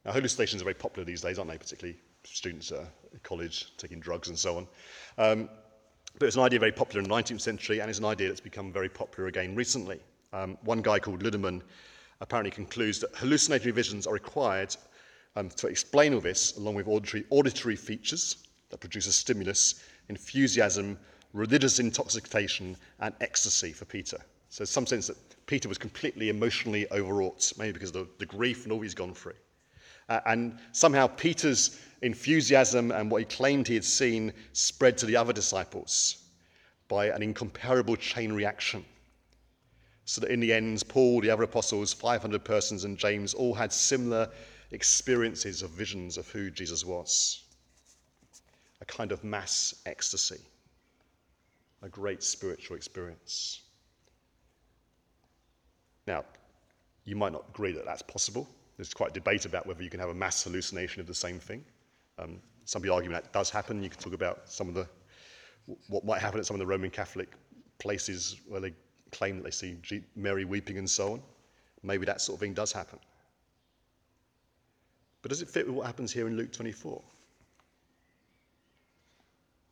Now, 0.05 0.13
hallucinations 0.13 0.63
are 0.63 0.65
very 0.65 0.75
popular 0.75 1.05
these 1.05 1.21
days, 1.21 1.39
aren't 1.39 1.51
they? 1.51 1.59
Particularly 1.59 1.99
students 2.25 2.73
at 2.73 3.23
college 3.23 3.73
taking 3.77 4.01
drugs 4.01 4.29
and 4.29 4.39
so 4.39 4.57
on. 4.57 4.69
Um, 5.19 5.51
but 6.19 6.27
it's 6.27 6.37
an 6.37 6.43
idea 6.43 6.59
very 6.59 6.73
popular 6.73 7.03
in 7.03 7.09
the 7.09 7.15
19th 7.15 7.41
century, 7.41 7.81
and 7.81 7.91
it's 7.91 7.99
an 7.99 8.05
idea 8.05 8.29
that's 8.29 8.41
become 8.41 8.73
very 8.73 8.89
popular 8.89 9.29
again 9.29 9.55
recently. 9.55 10.01
Um, 10.33 10.57
one 10.63 10.81
guy 10.81 10.99
called 10.99 11.23
Ludemann 11.23 11.63
apparently 12.21 12.51
concludes 12.51 12.99
that 13.01 13.15
hallucinatory 13.17 13.73
visions 13.73 14.07
are 14.07 14.15
required 14.15 14.75
um, 15.37 15.49
to 15.51 15.67
explain 15.67 16.15
all 16.15 16.21
this, 16.21 16.57
along 16.57 16.75
with 16.75 16.89
auditory, 16.89 17.25
auditory 17.31 17.77
features 17.77 18.49
that 18.71 18.81
produce 18.81 19.07
a 19.07 19.13
stimulus, 19.13 19.83
enthusiasm, 20.09 20.99
religious 21.33 21.79
intoxication, 21.79 22.77
and 23.01 23.15
ecstasy 23.21 23.73
for 23.73 23.85
Peter. 23.85 24.19
So, 24.49 24.65
some 24.65 24.87
sense 24.87 25.07
that 25.07 25.17
Peter 25.47 25.69
was 25.69 25.79
completely 25.79 26.29
emotionally 26.29 26.91
overwrought, 26.91 27.53
maybe 27.57 27.73
because 27.73 27.91
of 27.91 27.95
the, 27.95 28.09
the 28.19 28.27
grief 28.27 28.65
and 28.65 28.73
all 28.73 28.81
he's 28.81 28.95
gone 28.95 29.15
through. 29.15 29.35
Uh, 30.09 30.21
and 30.27 30.59
somehow 30.73 31.07
Peter's 31.07 31.79
enthusiasm 32.03 32.91
and 32.91 33.11
what 33.11 33.21
he 33.21 33.25
claimed 33.25 33.69
he 33.69 33.75
had 33.75 33.85
seen 33.85 34.33
spread 34.53 34.99
to 34.99 35.07
the 35.07 35.17
other 35.17 35.33
disciples 35.33 36.25
by 36.89 37.07
an 37.07 37.23
incomparable 37.23 37.95
chain 37.95 38.33
reaction. 38.33 38.85
So 40.05 40.21
that 40.23 40.33
in 40.33 40.41
the 40.41 40.53
end, 40.53 40.83
Paul, 40.89 41.21
the 41.21 41.31
other 41.31 41.45
apostles, 41.45 41.93
500 41.93 42.45
persons, 42.45 42.83
and 42.85 42.99
James 42.99 43.35
all 43.35 43.55
had 43.55 43.73
similar 43.73 44.29
experiences 44.73 45.63
of 45.63 45.71
visions 45.71 46.19
of 46.19 46.29
who 46.29 46.51
Jesus 46.51 46.85
was. 46.85 47.45
A 48.81 48.85
kind 48.85 49.13
of 49.13 49.23
mass 49.23 49.75
ecstasy, 49.87 50.41
a 51.83 51.89
great 51.89 52.23
spiritual 52.23 52.77
experience. 52.77 53.63
Now, 56.07 56.25
you 57.05 57.17
might 57.17 57.33
not 57.33 57.45
agree 57.49 57.73
that 57.73 57.85
that's 57.85 58.03
possible. 58.03 58.49
There's 58.77 58.95
quite 58.95 59.11
a 59.11 59.15
debate 59.15 59.45
about 59.45 59.67
whether 59.67 59.83
you 59.83 59.91
can 59.91 60.01
have 60.01 60.09
a 60.09 60.15
mass 60.15 60.43
hallucination 60.45 61.01
of 61.01 61.07
the 61.07 61.15
same 61.15 61.39
thing. 61.39 61.65
Um, 62.19 62.41
some 62.65 62.83
people 62.83 62.97
argue 62.97 63.11
that 63.11 63.33
does 63.33 63.51
happen. 63.51 63.83
You 63.83 63.91
can 63.91 64.01
talk 64.01 64.13
about 64.13 64.49
some 64.49 64.69
of 64.69 64.75
the 64.75 64.87
what 65.89 66.05
might 66.05 66.21
happen 66.21 66.41
at 66.41 66.47
some 66.47 66.55
of 66.55 66.59
the 66.59 66.67
Roman 66.67 66.91
Catholic 66.91 67.29
places 67.79 68.41
where 68.49 68.61
they 68.61 68.73
claim 69.13 69.37
that 69.37 69.45
they 69.45 69.51
see 69.51 69.77
Mary 70.17 70.45
weeping 70.45 70.79
and 70.79 70.89
so 70.89 71.13
on. 71.13 71.23
Maybe 71.83 72.07
that 72.07 72.21
sort 72.21 72.37
of 72.37 72.41
thing 72.41 72.55
does 72.55 72.73
happen. 72.73 72.99
But 75.23 75.31
does 75.31 75.43
it 75.43 75.49
fit 75.49 75.67
with 75.67 75.75
what 75.75 75.87
happens 75.87 76.13
here 76.13 76.27
in 76.27 76.37
Luke 76.37 76.53
24? 76.53 77.03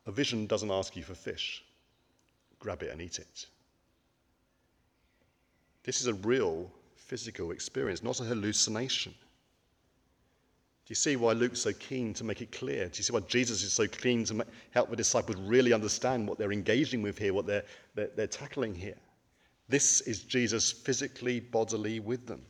A 0.05 0.11
vision 0.11 0.47
doesn't 0.47 0.71
ask 0.71 0.95
you 0.95 1.03
for 1.03 1.15
fish. 1.15 1.63
Grab 2.59 2.83
it 2.83 2.91
and 2.91 3.01
eat 3.01 3.19
it. 3.19 3.45
This 5.83 6.01
is 6.01 6.07
a 6.07 6.13
real 6.13 6.69
physical 6.95 7.51
experience, 7.51 8.03
not 8.03 8.19
a 8.19 8.23
hallucination. 8.23 9.13
Do 9.13 10.91
you 10.91 10.95
see 10.95 11.15
why 11.15 11.33
Luke's 11.33 11.61
so 11.61 11.71
keen 11.73 12.13
to 12.15 12.23
make 12.23 12.41
it 12.41 12.51
clear? 12.51 12.87
Do 12.87 12.97
you 12.97 13.03
see 13.03 13.13
why 13.13 13.21
Jesus 13.21 13.63
is 13.63 13.73
so 13.73 13.87
keen 13.87 14.25
to 14.25 14.45
help 14.71 14.89
the 14.89 14.95
disciples 14.95 15.37
really 15.37 15.71
understand 15.71 16.27
what 16.27 16.37
they're 16.37 16.51
engaging 16.51 17.01
with 17.01 17.17
here, 17.17 17.33
what 17.33 17.45
they're, 17.45 17.63
they're, 17.95 18.09
they're 18.15 18.27
tackling 18.27 18.73
here? 18.73 18.97
This 19.67 20.01
is 20.01 20.23
Jesus 20.23 20.71
physically, 20.71 21.39
bodily 21.39 21.99
with 21.99 22.25
them. 22.25 22.41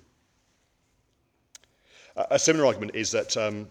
A 2.16 2.40
similar 2.40 2.66
argument 2.66 2.96
is 2.96 3.12
that 3.12 3.36
um, 3.38 3.68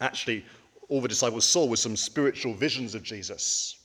actually 0.00 0.44
all 0.88 1.00
the 1.00 1.08
disciples 1.08 1.46
saw 1.46 1.64
was 1.64 1.80
some 1.80 1.96
spiritual 1.96 2.54
visions 2.54 2.94
of 2.94 3.02
Jesus. 3.02 3.76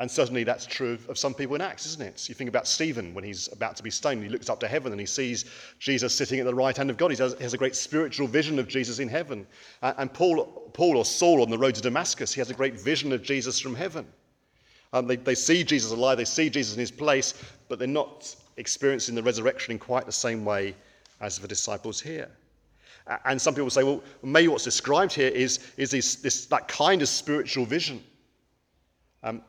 And 0.00 0.10
certainly 0.10 0.42
that's 0.42 0.66
true 0.66 0.98
of 1.08 1.16
some 1.16 1.34
people 1.34 1.54
in 1.54 1.60
Acts, 1.60 1.86
isn't 1.86 2.02
it? 2.02 2.28
You 2.28 2.34
think 2.34 2.48
about 2.48 2.66
Stephen 2.66 3.14
when 3.14 3.22
he's 3.22 3.48
about 3.52 3.76
to 3.76 3.82
be 3.82 3.90
stoned. 3.90 4.24
He 4.24 4.28
looks 4.28 4.50
up 4.50 4.58
to 4.60 4.68
heaven 4.68 4.90
and 4.90 5.00
he 5.00 5.06
sees 5.06 5.44
Jesus 5.78 6.12
sitting 6.12 6.40
at 6.40 6.46
the 6.46 6.54
right 6.54 6.76
hand 6.76 6.90
of 6.90 6.96
God. 6.96 7.12
He 7.12 7.16
has, 7.18 7.34
he 7.34 7.44
has 7.44 7.54
a 7.54 7.58
great 7.58 7.76
spiritual 7.76 8.26
vision 8.26 8.58
of 8.58 8.66
Jesus 8.66 8.98
in 8.98 9.08
heaven. 9.08 9.46
And 9.82 10.12
Paul, 10.12 10.70
Paul 10.72 10.96
or 10.96 11.04
Saul 11.04 11.42
on 11.42 11.50
the 11.50 11.58
road 11.58 11.76
to 11.76 11.80
Damascus, 11.80 12.34
he 12.34 12.40
has 12.40 12.50
a 12.50 12.54
great 12.54 12.80
vision 12.80 13.12
of 13.12 13.22
Jesus 13.22 13.60
from 13.60 13.76
heaven. 13.76 14.04
Um, 14.92 15.06
they, 15.06 15.16
they 15.16 15.34
see 15.36 15.62
Jesus 15.62 15.92
alive, 15.92 16.18
they 16.18 16.24
see 16.24 16.50
Jesus 16.50 16.74
in 16.74 16.80
his 16.80 16.90
place, 16.90 17.34
but 17.68 17.78
they're 17.78 17.86
not 17.86 18.34
experiencing 18.56 19.14
the 19.14 19.22
resurrection 19.22 19.72
in 19.72 19.78
quite 19.78 20.06
the 20.06 20.12
same 20.12 20.44
way 20.44 20.74
as 21.20 21.38
the 21.38 21.48
disciples 21.48 22.00
here. 22.00 22.28
And 23.24 23.40
some 23.40 23.54
people 23.54 23.70
say, 23.70 23.82
well, 23.84 24.02
maybe 24.22 24.48
what's 24.48 24.64
described 24.64 25.12
here 25.12 25.28
is, 25.28 25.60
is 25.76 25.90
this, 25.90 26.16
this, 26.16 26.46
that 26.46 26.68
kind 26.68 27.02
of 27.02 27.08
spiritual 27.08 27.64
vision. 27.64 28.02
Um, 29.22 29.42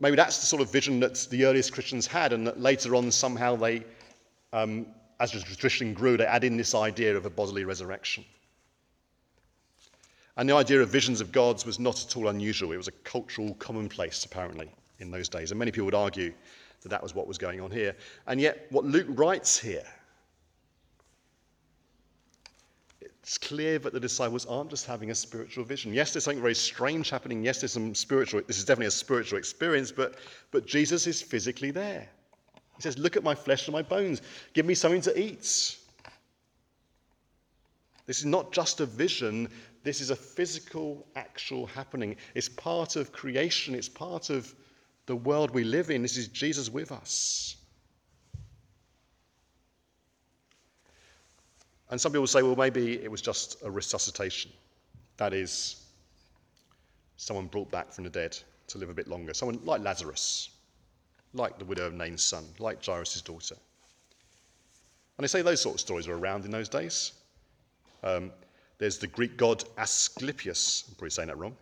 maybe 0.00 0.16
that's 0.16 0.38
the 0.38 0.46
sort 0.46 0.62
of 0.62 0.70
vision 0.70 1.00
that 1.00 1.26
the 1.30 1.44
earliest 1.44 1.72
Christians 1.72 2.06
had, 2.06 2.32
and 2.32 2.46
that 2.46 2.60
later 2.60 2.94
on 2.94 3.10
somehow 3.10 3.56
they, 3.56 3.84
um, 4.52 4.86
as 5.20 5.32
the 5.32 5.40
tradition 5.40 5.94
grew, 5.94 6.16
they 6.16 6.26
add 6.26 6.44
in 6.44 6.56
this 6.56 6.74
idea 6.74 7.16
of 7.16 7.26
a 7.26 7.30
bodily 7.30 7.64
resurrection. 7.64 8.24
And 10.36 10.48
the 10.48 10.56
idea 10.56 10.82
of 10.82 10.88
visions 10.88 11.20
of 11.20 11.30
gods 11.30 11.64
was 11.64 11.78
not 11.78 12.04
at 12.04 12.16
all 12.16 12.28
unusual. 12.28 12.72
It 12.72 12.76
was 12.76 12.88
a 12.88 12.92
cultural 13.04 13.54
commonplace, 13.54 14.24
apparently, 14.24 14.68
in 14.98 15.10
those 15.10 15.28
days. 15.28 15.52
And 15.52 15.58
many 15.58 15.70
people 15.70 15.86
would 15.86 15.94
argue 15.94 16.34
that 16.82 16.88
that 16.88 17.02
was 17.02 17.14
what 17.14 17.28
was 17.28 17.38
going 17.38 17.60
on 17.60 17.70
here. 17.70 17.94
And 18.26 18.40
yet, 18.40 18.66
what 18.70 18.84
Luke 18.84 19.06
writes 19.10 19.58
here 19.58 19.84
it's 23.24 23.38
clear 23.38 23.78
that 23.78 23.94
the 23.94 24.00
disciples 24.00 24.44
aren't 24.44 24.68
just 24.68 24.84
having 24.84 25.10
a 25.10 25.14
spiritual 25.14 25.64
vision. 25.64 25.94
Yes, 25.94 26.12
there's 26.12 26.24
something 26.24 26.42
very 26.42 26.54
strange 26.54 27.08
happening. 27.08 27.42
Yes, 27.42 27.58
there's 27.58 27.72
some 27.72 27.94
spiritual, 27.94 28.42
this 28.46 28.58
is 28.58 28.66
definitely 28.66 28.88
a 28.88 28.90
spiritual 28.90 29.38
experience, 29.38 29.90
but, 29.90 30.16
but 30.50 30.66
Jesus 30.66 31.06
is 31.06 31.22
physically 31.22 31.70
there. 31.70 32.06
He 32.76 32.82
says, 32.82 32.98
Look 32.98 33.16
at 33.16 33.22
my 33.22 33.34
flesh 33.34 33.66
and 33.66 33.72
my 33.72 33.80
bones. 33.80 34.20
Give 34.52 34.66
me 34.66 34.74
something 34.74 35.00
to 35.00 35.18
eat. 35.18 35.78
This 38.06 38.18
is 38.18 38.26
not 38.26 38.52
just 38.52 38.80
a 38.80 38.86
vision, 38.86 39.48
this 39.84 40.02
is 40.02 40.10
a 40.10 40.16
physical, 40.16 41.06
actual 41.16 41.64
happening. 41.64 42.16
It's 42.34 42.50
part 42.50 42.96
of 42.96 43.10
creation, 43.10 43.74
it's 43.74 43.88
part 43.88 44.28
of 44.28 44.54
the 45.06 45.16
world 45.16 45.50
we 45.50 45.64
live 45.64 45.88
in. 45.88 46.02
This 46.02 46.18
is 46.18 46.28
Jesus 46.28 46.68
with 46.68 46.92
us. 46.92 47.56
And 51.94 52.00
some 52.00 52.10
people 52.10 52.26
say, 52.26 52.42
well, 52.42 52.56
maybe 52.56 52.94
it 52.94 53.08
was 53.08 53.22
just 53.22 53.62
a 53.62 53.70
resuscitation. 53.70 54.50
That 55.16 55.32
is, 55.32 55.86
someone 57.16 57.46
brought 57.46 57.70
back 57.70 57.92
from 57.92 58.02
the 58.02 58.10
dead 58.10 58.36
to 58.66 58.78
live 58.78 58.90
a 58.90 58.94
bit 58.94 59.06
longer. 59.06 59.32
Someone 59.32 59.60
like 59.64 59.80
Lazarus, 59.80 60.50
like 61.34 61.56
the 61.56 61.64
widow 61.64 61.86
of 61.86 61.94
Nain's 61.94 62.24
son, 62.24 62.46
like 62.58 62.84
Jairus' 62.84 63.22
daughter. 63.22 63.54
And 65.16 65.22
they 65.22 65.28
say 65.28 65.40
those 65.40 65.60
sort 65.60 65.76
of 65.76 65.80
stories 65.82 66.08
were 66.08 66.18
around 66.18 66.44
in 66.44 66.50
those 66.50 66.68
days. 66.68 67.12
Um, 68.02 68.32
there's 68.78 68.98
the 68.98 69.06
Greek 69.06 69.36
god 69.36 69.62
Asclepius, 69.78 70.86
I'm 70.88 70.94
probably 70.96 71.10
saying 71.10 71.28
that 71.28 71.38
wrong, 71.38 71.54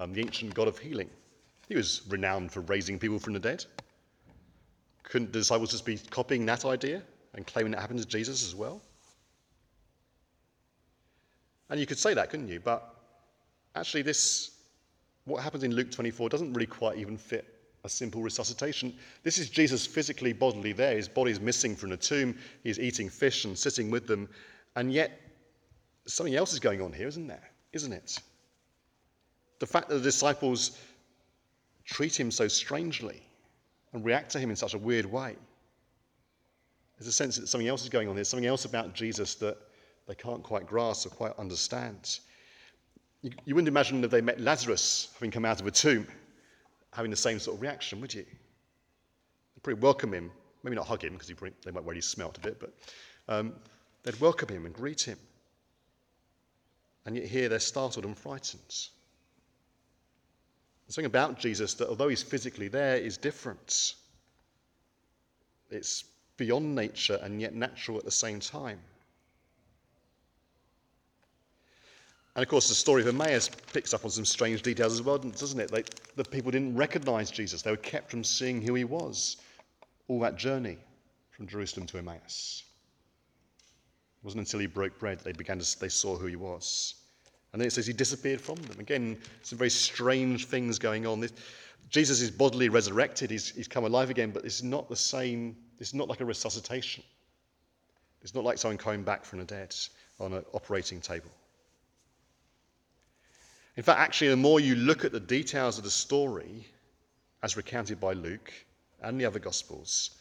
um, 0.00 0.14
the 0.14 0.22
ancient 0.22 0.54
god 0.54 0.68
of 0.68 0.78
healing. 0.78 1.10
He 1.68 1.76
was 1.76 2.00
renowned 2.08 2.52
for 2.52 2.60
raising 2.62 2.98
people 2.98 3.18
from 3.18 3.34
the 3.34 3.38
dead. 3.38 3.66
Couldn't 5.02 5.30
the 5.30 5.40
disciples 5.40 5.72
just 5.72 5.84
be 5.84 5.98
copying 6.08 6.46
that 6.46 6.64
idea 6.64 7.02
and 7.34 7.46
claiming 7.46 7.74
it 7.74 7.78
happened 7.78 8.00
to 8.00 8.08
Jesus 8.08 8.42
as 8.42 8.54
well? 8.54 8.80
And 11.70 11.78
you 11.78 11.86
could 11.86 11.98
say 11.98 12.14
that, 12.14 12.30
couldn't 12.30 12.48
you? 12.48 12.60
But 12.60 12.94
actually, 13.74 14.02
this, 14.02 14.52
what 15.24 15.42
happens 15.42 15.64
in 15.64 15.74
Luke 15.74 15.90
24, 15.90 16.28
doesn't 16.28 16.52
really 16.52 16.66
quite 16.66 16.98
even 16.98 17.16
fit 17.16 17.46
a 17.84 17.88
simple 17.88 18.22
resuscitation. 18.22 18.94
This 19.22 19.38
is 19.38 19.48
Jesus 19.48 19.86
physically, 19.86 20.32
bodily 20.32 20.72
there. 20.72 20.96
His 20.96 21.08
body's 21.08 21.40
missing 21.40 21.76
from 21.76 21.90
the 21.90 21.96
tomb. 21.96 22.36
He's 22.64 22.78
eating 22.78 23.08
fish 23.08 23.44
and 23.44 23.56
sitting 23.56 23.90
with 23.90 24.06
them. 24.06 24.28
And 24.76 24.92
yet, 24.92 25.20
something 26.06 26.34
else 26.34 26.52
is 26.52 26.58
going 26.58 26.80
on 26.80 26.92
here, 26.92 27.08
isn't 27.08 27.26
there? 27.26 27.50
Isn't 27.72 27.92
it? 27.92 28.18
The 29.58 29.66
fact 29.66 29.88
that 29.88 29.96
the 29.96 30.00
disciples 30.00 30.78
treat 31.84 32.18
him 32.18 32.30
so 32.30 32.48
strangely 32.48 33.22
and 33.92 34.04
react 34.04 34.30
to 34.32 34.38
him 34.38 34.50
in 34.50 34.56
such 34.56 34.74
a 34.74 34.78
weird 34.78 35.06
way. 35.06 35.36
There's 36.98 37.08
a 37.08 37.12
sense 37.12 37.36
that 37.36 37.46
something 37.48 37.68
else 37.68 37.82
is 37.82 37.88
going 37.88 38.08
on. 38.08 38.16
here, 38.16 38.24
something 38.24 38.46
else 38.46 38.64
about 38.64 38.92
Jesus 38.92 39.34
that 39.36 39.56
they 40.08 40.14
can't 40.14 40.42
quite 40.42 40.66
grasp 40.66 41.06
or 41.06 41.10
quite 41.10 41.38
understand. 41.38 42.18
You, 43.20 43.30
you 43.44 43.54
wouldn't 43.54 43.68
imagine 43.68 44.02
if 44.02 44.10
they 44.10 44.22
met 44.22 44.40
Lazarus 44.40 45.10
having 45.14 45.30
come 45.30 45.44
out 45.44 45.60
of 45.60 45.66
a 45.66 45.70
tomb, 45.70 46.06
having 46.92 47.10
the 47.10 47.16
same 47.16 47.38
sort 47.38 47.56
of 47.56 47.62
reaction, 47.62 48.00
would 48.00 48.14
you? 48.14 48.24
They'd 48.24 49.62
probably 49.62 49.82
welcome 49.82 50.14
him, 50.14 50.30
maybe 50.64 50.76
not 50.76 50.86
hug 50.86 51.04
him 51.04 51.12
because 51.12 51.28
they 51.28 51.70
might 51.70 51.84
already 51.84 52.00
smelt 52.00 52.38
a 52.38 52.40
bit, 52.40 52.58
but 52.58 52.72
um, 53.28 53.52
they'd 54.02 54.18
welcome 54.18 54.48
him 54.48 54.64
and 54.64 54.74
greet 54.74 55.02
him. 55.02 55.18
And 57.04 57.14
yet 57.14 57.26
here 57.26 57.50
they're 57.50 57.58
startled 57.58 58.06
and 58.06 58.16
frightened. 58.16 58.62
There's 60.86 60.94
something 60.94 61.04
about 61.04 61.38
Jesus 61.38 61.74
that, 61.74 61.88
although 61.88 62.08
he's 62.08 62.22
physically 62.22 62.68
there, 62.68 62.96
is 62.96 63.18
different. 63.18 63.94
It's 65.70 66.04
beyond 66.38 66.74
nature 66.74 67.18
and 67.22 67.42
yet 67.42 67.54
natural 67.54 67.98
at 67.98 68.06
the 68.06 68.10
same 68.10 68.40
time. 68.40 68.80
And 72.38 72.44
of 72.44 72.48
course, 72.50 72.68
the 72.68 72.74
story 72.76 73.02
of 73.02 73.08
Emmaus 73.08 73.50
picks 73.72 73.92
up 73.92 74.04
on 74.04 74.12
some 74.12 74.24
strange 74.24 74.62
details 74.62 74.92
as 74.92 75.02
well, 75.02 75.18
doesn't 75.18 75.58
it? 75.58 75.72
The 76.14 76.22
people 76.22 76.52
didn't 76.52 76.76
recognize 76.76 77.32
Jesus, 77.32 77.62
they 77.62 77.72
were 77.72 77.76
kept 77.76 78.12
from 78.12 78.22
seeing 78.22 78.62
who 78.62 78.74
he 78.74 78.84
was 78.84 79.38
all 80.06 80.20
that 80.20 80.36
journey 80.36 80.78
from 81.32 81.48
Jerusalem 81.48 81.88
to 81.88 81.98
Emmaus. 81.98 82.62
It 83.66 84.24
wasn't 84.24 84.46
until 84.46 84.60
he 84.60 84.66
broke 84.66 85.00
bread 85.00 85.18
that 85.18 85.24
they 85.24 85.32
began 85.32 85.58
to 85.58 85.80
they 85.80 85.88
saw 85.88 86.16
who 86.16 86.26
he 86.26 86.36
was. 86.36 86.94
And 87.52 87.60
then 87.60 87.66
it 87.66 87.72
says 87.72 87.88
he 87.88 87.92
disappeared 87.92 88.40
from 88.40 88.54
them. 88.54 88.78
Again, 88.78 89.18
some 89.42 89.58
very 89.58 89.68
strange 89.68 90.46
things 90.46 90.78
going 90.78 91.08
on. 91.08 91.18
This, 91.18 91.32
Jesus 91.90 92.20
is 92.20 92.30
bodily 92.30 92.68
resurrected, 92.68 93.32
he's, 93.32 93.50
he's 93.50 93.66
come 93.66 93.82
alive 93.84 94.10
again, 94.10 94.30
but 94.30 94.44
it's 94.44 94.62
not 94.62 94.88
the 94.88 94.94
same, 94.94 95.56
it's 95.80 95.92
not 95.92 96.08
like 96.08 96.20
a 96.20 96.24
resuscitation. 96.24 97.02
It's 98.22 98.36
not 98.36 98.44
like 98.44 98.58
someone 98.58 98.78
coming 98.78 99.02
back 99.02 99.24
from 99.24 99.40
the 99.40 99.44
dead 99.44 99.74
on 100.20 100.34
an 100.34 100.44
operating 100.52 101.00
table. 101.00 101.30
In 103.78 103.84
fact, 103.84 104.00
actually, 104.00 104.30
the 104.30 104.36
more 104.36 104.58
you 104.58 104.74
look 104.74 105.04
at 105.04 105.12
the 105.12 105.20
details 105.20 105.78
of 105.78 105.84
the 105.84 105.90
story, 105.90 106.66
as 107.44 107.56
recounted 107.56 108.00
by 108.00 108.12
Luke 108.12 108.52
and 109.00 109.20
the 109.20 109.24
other 109.24 109.38
Gospels, 109.38 110.16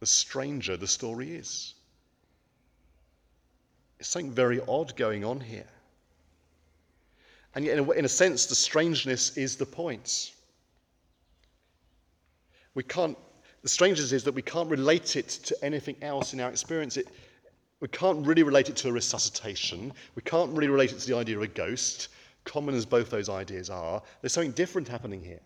the 0.00 0.06
stranger 0.06 0.76
the 0.76 0.86
story 0.86 1.34
is. 1.34 1.72
It's 3.98 4.10
something 4.10 4.30
very 4.30 4.60
odd 4.68 4.94
going 4.96 5.24
on 5.24 5.40
here. 5.40 5.66
And 7.54 7.64
yet, 7.64 7.78
in 7.78 7.86
a, 7.86 7.90
in 7.92 8.04
a 8.04 8.08
sense, 8.08 8.44
the 8.44 8.54
strangeness 8.54 9.38
is 9.38 9.56
the 9.56 9.64
point. 9.64 10.32
We 12.74 12.82
can't, 12.82 13.16
the 13.62 13.70
strangeness 13.70 14.12
is 14.12 14.24
that 14.24 14.34
we 14.34 14.42
can't 14.42 14.68
relate 14.68 15.16
it 15.16 15.28
to 15.28 15.56
anything 15.64 15.96
else 16.02 16.34
in 16.34 16.40
our 16.40 16.50
experience. 16.50 16.98
It, 16.98 17.08
we 17.80 17.88
can't 17.88 18.26
really 18.26 18.42
relate 18.42 18.68
it 18.68 18.76
to 18.76 18.88
a 18.88 18.92
resuscitation. 18.92 19.94
We 20.16 20.22
can't 20.22 20.52
really 20.52 20.68
relate 20.68 20.92
it 20.92 20.98
to 20.98 21.06
the 21.06 21.16
idea 21.16 21.38
of 21.38 21.42
a 21.42 21.46
ghost 21.46 22.10
common 22.46 22.74
as 22.74 22.86
both 22.86 23.10
those 23.10 23.28
ideas 23.28 23.68
are, 23.68 24.02
there's 24.22 24.32
something 24.32 24.52
different 24.52 24.88
happening 24.88 25.22
here. 25.22 25.40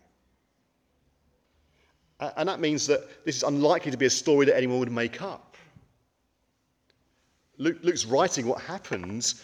And 2.37 2.47
that 2.47 2.59
means 2.59 2.87
that 2.87 3.25
this 3.25 3.35
is 3.35 3.43
unlikely 3.43 3.91
to 3.91 3.97
be 3.97 4.05
a 4.05 4.09
story 4.09 4.45
that 4.45 4.55
anyone 4.55 4.79
would 4.79 4.91
make 4.91 5.21
up. 5.21 5.57
Luke, 7.57 7.77
Luke's 7.81 8.05
writing 8.05 8.45
what 8.45 8.61
happens, 8.61 9.43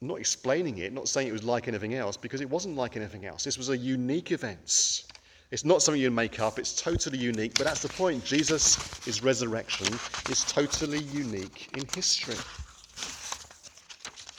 not 0.00 0.18
explaining 0.18 0.78
it, 0.78 0.92
not 0.92 1.08
saying 1.08 1.28
it 1.28 1.32
was 1.32 1.44
like 1.44 1.68
anything 1.68 1.94
else, 1.94 2.16
because 2.16 2.40
it 2.40 2.50
wasn't 2.50 2.76
like 2.76 2.96
anything 2.96 3.24
else. 3.24 3.44
This 3.44 3.56
was 3.56 3.68
a 3.68 3.76
unique 3.76 4.32
event. 4.32 5.04
It's 5.52 5.64
not 5.64 5.82
something 5.82 6.00
you 6.00 6.10
make 6.10 6.40
up, 6.40 6.58
it's 6.58 6.74
totally 6.80 7.18
unique, 7.18 7.54
but 7.56 7.64
that's 7.64 7.82
the 7.82 7.88
point. 7.88 8.24
Jesus' 8.24 9.22
resurrection 9.22 9.86
is 10.30 10.44
totally 10.44 11.00
unique 11.00 11.68
in 11.76 11.86
history. 11.94 12.36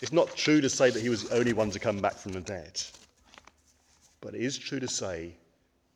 It's 0.03 0.11
not 0.11 0.35
true 0.35 0.59
to 0.59 0.69
say 0.69 0.89
that 0.89 1.01
he 1.01 1.07
was 1.07 1.23
the 1.23 1.35
only 1.37 1.53
one 1.53 1.71
to 1.71 1.79
come 1.79 2.01
back 2.01 2.15
from 2.15 2.33
the 2.33 2.41
dead, 2.41 2.77
but 4.19 4.35
it 4.35 4.41
is 4.41 4.57
true 4.57 4.81
to 4.81 4.87
say 4.87 5.33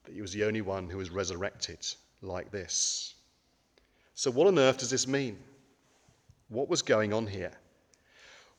that 0.06 0.16
he 0.16 0.22
was 0.22 0.32
the 0.32 0.46
only 0.46 0.62
one 0.62 0.90
who 0.90 0.98
was 0.98 1.10
resurrected 1.10 1.86
like 2.22 2.50
this. 2.50 3.16
So, 4.16 4.32
what 4.32 4.48
on 4.48 4.60
earth 4.60 4.78
does 4.78 4.90
this 4.90 5.10
mean? 5.10 5.38
What 6.48 6.70
was 6.70 6.82
going 6.82 7.12
on 7.12 7.28
here? 7.28 7.52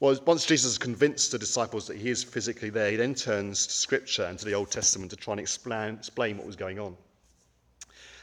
Well, 0.01 0.21
once 0.27 0.45
Jesus 0.45 0.73
has 0.73 0.77
convinced 0.77 1.33
the 1.33 1.39
disciples 1.39 1.87
that 1.87 1.97
he 1.97 2.11
is 2.11 2.23
physically 2.23 2.69
there, 2.69 2.91
he 2.91 2.99
then 2.99 3.15
turns 3.15 3.67
to 3.69 3.73
Scripture 3.73 4.25
and 4.25 4.39
to 4.39 4.45
the 4.45 4.53
Old 4.53 4.71
Testament 4.71 5.13
to 5.13 5.17
try 5.17 5.33
and 5.33 5.41
explain, 5.41 5.95
explain 5.95 6.37
what 6.37 6.47
was 6.47 6.57
going 6.57 6.79
on. 6.79 6.95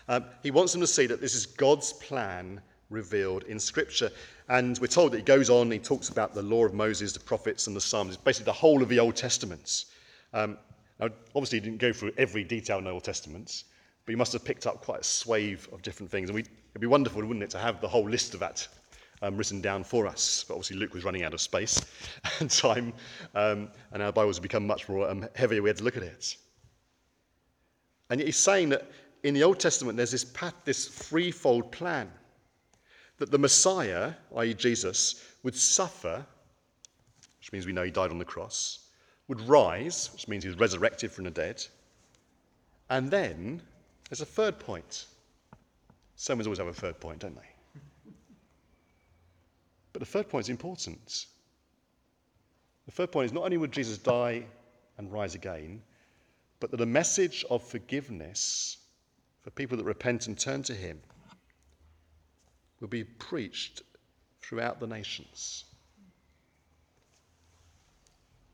Um, 0.07 0.25
he 0.43 0.51
wants 0.51 0.73
them 0.73 0.81
to 0.81 0.87
see 0.87 1.07
that 1.07 1.21
this 1.21 1.33
is 1.33 1.47
God's 1.47 1.91
plan 1.91 2.61
revealed 2.91 3.45
in 3.45 3.59
Scripture. 3.59 4.11
And 4.47 4.77
we're 4.77 4.87
told 4.87 5.11
that 5.11 5.17
he 5.17 5.23
goes 5.23 5.49
on, 5.49 5.71
he 5.71 5.79
talks 5.79 6.09
about 6.09 6.35
the 6.35 6.41
law 6.41 6.65
of 6.65 6.73
Moses, 6.73 7.13
the 7.13 7.19
prophets, 7.19 7.65
and 7.67 7.75
the 7.75 7.81
Psalms. 7.81 8.13
It's 8.13 8.23
basically 8.23 8.45
the 8.45 8.53
whole 8.53 8.83
of 8.83 8.89
the 8.89 8.99
Old 8.99 9.15
Testament. 9.15 9.85
Um, 10.33 10.57
now, 10.99 11.09
obviously, 11.35 11.59
he 11.59 11.65
didn't 11.65 11.79
go 11.79 11.91
through 11.91 12.11
every 12.17 12.43
detail 12.43 12.77
in 12.77 12.83
the 12.83 12.91
Old 12.91 13.03
Testament, 13.03 13.63
but 14.05 14.11
he 14.11 14.15
must 14.15 14.33
have 14.33 14.45
picked 14.45 14.67
up 14.67 14.81
quite 14.81 15.01
a 15.01 15.03
swathe 15.03 15.65
of 15.71 15.81
different 15.81 16.11
things. 16.11 16.29
And 16.29 16.35
we, 16.35 16.41
it'd 16.41 16.81
be 16.81 16.87
wonderful, 16.87 17.21
wouldn't 17.21 17.43
it, 17.43 17.49
to 17.51 17.57
have 17.57 17.81
the 17.81 17.87
whole 17.87 18.07
list 18.07 18.35
of 18.35 18.39
that 18.41 18.67
um, 19.23 19.35
written 19.35 19.61
down 19.61 19.83
for 19.83 20.05
us. 20.05 20.45
But 20.47 20.53
obviously, 20.53 20.77
Luke 20.77 20.93
was 20.93 21.03
running 21.03 21.23
out 21.23 21.33
of 21.33 21.41
space 21.41 21.83
and 22.39 22.49
time, 22.49 22.93
um, 23.33 23.69
and 23.93 24.03
our 24.03 24.11
Bibles 24.11 24.37
have 24.37 24.43
become 24.43 24.67
much 24.67 24.87
more 24.87 25.09
um, 25.09 25.27
heavier. 25.35 25.63
We 25.63 25.69
had 25.69 25.77
to 25.77 25.83
look 25.83 25.97
at 25.97 26.03
it. 26.03 26.37
And 28.11 28.19
yet, 28.19 28.27
he's 28.27 28.37
saying 28.37 28.69
that 28.69 28.91
in 29.23 29.33
the 29.33 29.43
Old 29.43 29.59
Testament, 29.59 29.97
there's 29.97 30.11
this, 30.11 30.23
path, 30.23 30.53
this 30.65 30.87
threefold 30.87 31.71
plan 31.71 32.11
that 33.17 33.31
the 33.31 33.37
Messiah, 33.37 34.13
i.e., 34.37 34.53
Jesus, 34.53 35.23
would 35.43 35.55
suffer, 35.55 36.25
which 37.39 37.51
means 37.51 37.65
we 37.65 37.73
know 37.73 37.83
he 37.83 37.91
died 37.91 38.11
on 38.11 38.19
the 38.19 38.25
cross, 38.25 38.89
would 39.27 39.41
rise, 39.41 40.09
which 40.13 40.27
means 40.27 40.43
he 40.43 40.49
was 40.49 40.59
resurrected 40.59 41.11
from 41.11 41.23
the 41.23 41.31
dead, 41.31 41.65
and 42.89 43.09
then 43.09 43.61
there's 44.09 44.21
a 44.21 44.25
third 44.25 44.59
point. 44.59 45.05
Sermons 46.15 46.47
always 46.47 46.59
have 46.59 46.67
a 46.67 46.73
third 46.73 46.99
point, 46.99 47.19
don't 47.19 47.35
they? 47.35 48.11
But 49.93 50.01
the 50.01 50.05
third 50.05 50.29
point 50.29 50.45
is 50.45 50.49
important. 50.49 51.27
The 52.85 52.91
third 52.91 53.11
point 53.11 53.25
is 53.25 53.33
not 53.33 53.43
only 53.43 53.57
would 53.57 53.71
Jesus 53.71 53.97
die 53.97 54.45
and 54.97 55.11
rise 55.11 55.35
again, 55.35 55.81
but 56.59 56.69
that 56.71 56.81
a 56.81 56.85
message 56.85 57.45
of 57.49 57.63
forgiveness 57.63 58.77
for 59.41 59.49
people 59.51 59.77
that 59.77 59.85
repent 59.85 60.27
and 60.27 60.37
turn 60.37 60.63
to 60.63 60.73
Him 60.73 60.99
will 62.85 62.89
be 62.89 63.03
preached 63.03 63.81
throughout 64.43 64.79
the 64.79 64.85
nations. 64.85 65.65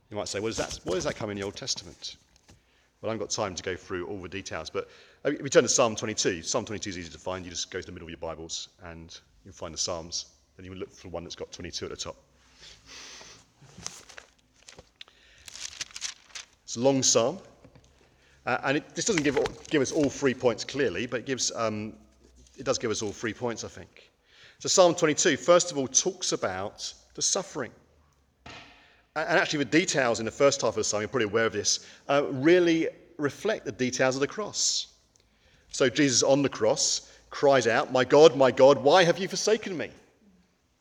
You 0.09 0.15
might 0.15 0.29
say, 0.29 0.39
well, 0.39 0.53
that, 0.53 0.79
where 0.85 0.95
does 0.95 1.03
that 1.03 1.17
come 1.17 1.31
in 1.31 1.35
the 1.35 1.43
Old 1.43 1.57
Testament? 1.57 2.15
Well, 3.01 3.09
I 3.09 3.13
haven't 3.13 3.27
got 3.27 3.29
time 3.29 3.55
to 3.55 3.63
go 3.63 3.75
through 3.75 4.07
all 4.07 4.21
the 4.21 4.29
details, 4.29 4.69
but 4.69 4.87
uh, 5.25 5.31
if 5.31 5.41
we 5.41 5.49
turn 5.49 5.63
to 5.63 5.69
Psalm 5.69 5.97
22, 5.97 6.43
Psalm 6.43 6.63
22 6.63 6.91
is 6.91 6.97
easy 6.97 7.09
to 7.09 7.17
find. 7.17 7.43
You 7.43 7.51
just 7.51 7.71
go 7.71 7.81
to 7.81 7.85
the 7.85 7.91
middle 7.91 8.05
of 8.05 8.09
your 8.09 8.19
Bibles 8.19 8.69
and 8.85 9.19
you'll 9.43 9.53
find 9.53 9.73
the 9.73 9.77
Psalms. 9.77 10.27
Then 10.55 10.65
you 10.65 10.75
look 10.75 10.93
for 10.93 11.09
one 11.09 11.25
that's 11.25 11.35
got 11.35 11.51
22 11.51 11.85
at 11.85 11.91
the 11.91 11.97
top. 11.97 12.15
It's 16.63 16.77
a 16.77 16.79
long 16.79 17.03
psalm. 17.03 17.39
Uh, 18.45 18.59
and 18.63 18.77
it, 18.77 18.95
this 18.95 19.03
doesn't 19.03 19.23
give, 19.23 19.37
give 19.69 19.81
us 19.81 19.91
all 19.91 20.09
three 20.09 20.33
points 20.33 20.63
clearly, 20.63 21.05
but 21.05 21.19
it, 21.19 21.25
gives, 21.25 21.51
um, 21.53 21.93
it 22.57 22.63
does 22.63 22.77
give 22.77 22.91
us 22.91 23.01
all 23.01 23.11
three 23.11 23.33
points, 23.33 23.65
I 23.65 23.67
think. 23.67 24.10
So, 24.61 24.69
Psalm 24.69 24.93
22, 24.93 25.37
first 25.37 25.71
of 25.71 25.79
all, 25.79 25.87
talks 25.87 26.33
about 26.33 26.93
the 27.15 27.21
suffering. 27.23 27.71
And 28.45 29.39
actually, 29.39 29.63
the 29.63 29.71
details 29.71 30.19
in 30.19 30.25
the 30.25 30.31
first 30.31 30.61
half 30.61 30.69
of 30.69 30.75
the 30.75 30.83
psalm, 30.83 31.01
you're 31.01 31.07
probably 31.07 31.25
aware 31.25 31.47
of 31.47 31.53
this, 31.53 31.87
uh, 32.07 32.25
really 32.29 32.87
reflect 33.17 33.65
the 33.65 33.71
details 33.71 34.15
of 34.15 34.21
the 34.21 34.27
cross. 34.27 34.93
So, 35.71 35.89
Jesus 35.89 36.21
on 36.21 36.43
the 36.43 36.49
cross 36.49 37.11
cries 37.31 37.65
out, 37.65 37.91
My 37.91 38.03
God, 38.03 38.35
my 38.37 38.51
God, 38.51 38.77
why 38.83 39.03
have 39.03 39.17
you 39.17 39.27
forsaken 39.27 39.75
me? 39.75 39.85
And 39.85 39.93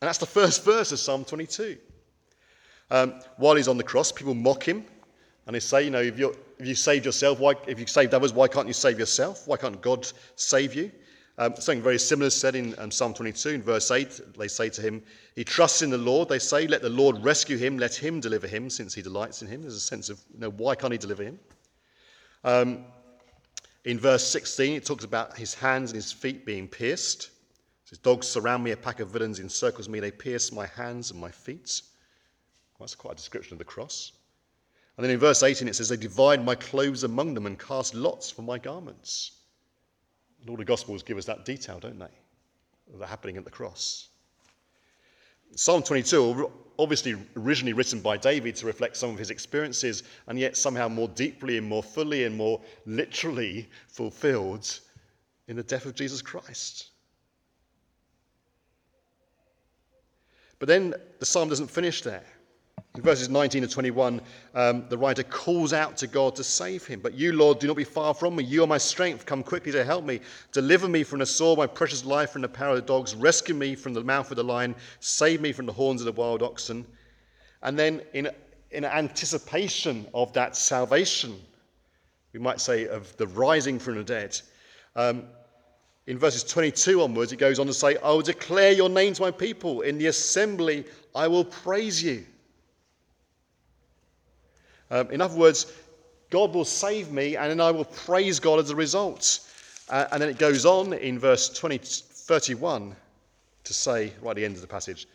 that's 0.08 0.18
the 0.18 0.26
first 0.26 0.62
verse 0.62 0.92
of 0.92 0.98
Psalm 0.98 1.24
22. 1.24 1.78
Um, 2.90 3.14
while 3.38 3.54
he's 3.54 3.66
on 3.66 3.78
the 3.78 3.82
cross, 3.82 4.12
people 4.12 4.34
mock 4.34 4.62
him 4.62 4.84
and 5.46 5.56
they 5.56 5.60
say, 5.60 5.84
You 5.84 5.90
know, 5.90 6.02
if, 6.02 6.18
you 6.18 6.36
if 6.58 6.66
you 6.66 6.74
saved 6.74 7.06
yourself, 7.06 7.40
why, 7.40 7.54
if 7.66 7.80
you 7.80 7.86
saved 7.86 8.12
others, 8.12 8.34
why 8.34 8.46
can't 8.46 8.66
you 8.66 8.74
save 8.74 8.98
yourself? 8.98 9.48
Why 9.48 9.56
can't 9.56 9.80
God 9.80 10.06
save 10.36 10.74
you? 10.74 10.92
Um, 11.38 11.54
something 11.56 11.82
very 11.82 11.98
similar 11.98 12.26
is 12.26 12.38
said 12.38 12.54
in 12.54 12.74
um, 12.78 12.90
Psalm 12.90 13.14
22, 13.14 13.48
in 13.50 13.62
verse 13.62 13.90
8. 13.90 14.20
They 14.36 14.48
say 14.48 14.68
to 14.70 14.82
him, 14.82 15.02
He 15.34 15.44
trusts 15.44 15.82
in 15.82 15.90
the 15.90 15.98
Lord. 15.98 16.28
They 16.28 16.38
say, 16.38 16.66
Let 16.66 16.82
the 16.82 16.90
Lord 16.90 17.22
rescue 17.24 17.56
him, 17.56 17.78
let 17.78 17.94
him 17.94 18.20
deliver 18.20 18.46
him, 18.46 18.68
since 18.68 18.94
he 18.94 19.02
delights 19.02 19.40
in 19.42 19.48
him. 19.48 19.62
There's 19.62 19.74
a 19.74 19.80
sense 19.80 20.10
of, 20.10 20.20
you 20.34 20.40
know, 20.40 20.50
why 20.50 20.74
can't 20.74 20.92
he 20.92 20.98
deliver 20.98 21.22
him? 21.22 21.38
Um, 22.44 22.84
in 23.84 23.98
verse 23.98 24.26
16, 24.26 24.74
it 24.74 24.84
talks 24.84 25.04
about 25.04 25.38
his 25.38 25.54
hands 25.54 25.90
and 25.90 25.96
his 25.96 26.12
feet 26.12 26.44
being 26.44 26.68
pierced. 26.68 27.24
It 27.84 27.88
says, 27.90 27.98
Dogs 27.98 28.26
surround 28.26 28.62
me, 28.62 28.72
a 28.72 28.76
pack 28.76 29.00
of 29.00 29.08
villains 29.08 29.40
encircles 29.40 29.88
me, 29.88 30.00
they 30.00 30.10
pierce 30.10 30.52
my 30.52 30.66
hands 30.66 31.10
and 31.10 31.20
my 31.20 31.30
feet. 31.30 31.80
Well, 32.78 32.86
that's 32.86 32.94
quite 32.94 33.12
a 33.12 33.16
description 33.16 33.54
of 33.54 33.58
the 33.58 33.64
cross. 33.64 34.12
And 34.96 35.04
then 35.04 35.12
in 35.12 35.18
verse 35.18 35.42
18, 35.42 35.68
it 35.68 35.76
says, 35.76 35.88
They 35.88 35.96
divide 35.96 36.44
my 36.44 36.54
clothes 36.54 37.04
among 37.04 37.32
them 37.32 37.46
and 37.46 37.58
cast 37.58 37.94
lots 37.94 38.30
for 38.30 38.42
my 38.42 38.58
garments. 38.58 39.39
All 40.48 40.56
the 40.56 40.64
Gospels 40.64 41.02
give 41.02 41.18
us 41.18 41.24
that 41.26 41.44
detail, 41.44 41.78
don't 41.78 41.98
they? 41.98 42.98
That 42.98 43.08
happening 43.08 43.36
at 43.36 43.44
the 43.44 43.50
cross. 43.50 44.08
Psalm 45.56 45.82
22, 45.82 46.50
obviously 46.78 47.16
originally 47.36 47.72
written 47.72 48.00
by 48.00 48.16
David 48.16 48.56
to 48.56 48.66
reflect 48.66 48.96
some 48.96 49.10
of 49.10 49.18
his 49.18 49.30
experiences, 49.30 50.04
and 50.28 50.38
yet 50.38 50.56
somehow 50.56 50.88
more 50.88 51.08
deeply 51.08 51.58
and 51.58 51.66
more 51.66 51.82
fully 51.82 52.24
and 52.24 52.36
more 52.36 52.60
literally 52.86 53.68
fulfilled 53.88 54.80
in 55.48 55.56
the 55.56 55.62
death 55.62 55.86
of 55.86 55.94
Jesus 55.94 56.22
Christ. 56.22 56.90
But 60.58 60.68
then 60.68 60.94
the 61.18 61.26
psalm 61.26 61.48
doesn't 61.48 61.70
finish 61.70 62.02
there. 62.02 62.24
In 62.96 63.02
verses 63.02 63.28
19 63.28 63.62
to 63.62 63.68
21, 63.68 64.20
um, 64.54 64.84
the 64.88 64.98
writer 64.98 65.22
calls 65.22 65.72
out 65.72 65.96
to 65.98 66.08
God 66.08 66.34
to 66.34 66.42
save 66.42 66.84
him. 66.86 66.98
But 66.98 67.14
you, 67.14 67.32
Lord, 67.32 67.60
do 67.60 67.68
not 67.68 67.76
be 67.76 67.84
far 67.84 68.14
from 68.14 68.34
me. 68.34 68.42
You 68.42 68.64
are 68.64 68.66
my 68.66 68.78
strength. 68.78 69.26
Come 69.26 69.44
quickly 69.44 69.70
to 69.72 69.84
help 69.84 70.04
me. 70.04 70.20
Deliver 70.50 70.88
me 70.88 71.04
from 71.04 71.20
the 71.20 71.26
sword, 71.26 71.58
my 71.58 71.68
precious 71.68 72.04
life 72.04 72.30
from 72.30 72.42
the 72.42 72.48
power 72.48 72.70
of 72.70 72.76
the 72.76 72.82
dogs. 72.82 73.14
Rescue 73.14 73.54
me 73.54 73.76
from 73.76 73.94
the 73.94 74.02
mouth 74.02 74.30
of 74.32 74.36
the 74.36 74.42
lion. 74.42 74.74
Save 74.98 75.40
me 75.40 75.52
from 75.52 75.66
the 75.66 75.72
horns 75.72 76.00
of 76.00 76.06
the 76.06 76.20
wild 76.20 76.42
oxen. 76.42 76.84
And 77.62 77.78
then, 77.78 78.02
in, 78.12 78.28
in 78.72 78.84
anticipation 78.84 80.06
of 80.12 80.32
that 80.32 80.56
salvation, 80.56 81.38
we 82.32 82.40
might 82.40 82.60
say 82.60 82.88
of 82.88 83.16
the 83.18 83.26
rising 83.28 83.78
from 83.78 83.96
the 83.96 84.04
dead, 84.04 84.40
um, 84.96 85.24
in 86.06 86.18
verses 86.18 86.42
22 86.42 87.02
onwards, 87.02 87.30
it 87.30 87.36
goes 87.36 87.60
on 87.60 87.66
to 87.68 87.74
say, 87.74 87.96
I 87.98 88.10
will 88.10 88.22
declare 88.22 88.72
your 88.72 88.88
name 88.88 89.12
to 89.12 89.22
my 89.22 89.30
people. 89.30 89.82
In 89.82 89.96
the 89.96 90.06
assembly, 90.06 90.84
I 91.14 91.28
will 91.28 91.44
praise 91.44 92.02
you. 92.02 92.26
Um, 94.90 95.10
in 95.10 95.20
other 95.20 95.36
words, 95.36 95.72
God 96.30 96.54
will 96.54 96.64
save 96.64 97.10
me 97.10 97.36
and 97.36 97.50
then 97.50 97.60
I 97.60 97.70
will 97.70 97.84
praise 97.84 98.40
God 98.40 98.58
as 98.58 98.70
a 98.70 98.76
result. 98.76 99.40
Uh, 99.88 100.06
and 100.12 100.22
then 100.22 100.28
it 100.28 100.38
goes 100.38 100.64
on 100.64 100.92
in 100.92 101.18
verse 101.18 101.48
20, 101.48 101.78
31 101.78 102.94
to 103.64 103.74
say, 103.74 104.12
right 104.22 104.30
at 104.30 104.36
the 104.36 104.44
end 104.44 104.54
of 104.54 104.60
the 104.60 104.68
passage, 104.68 105.06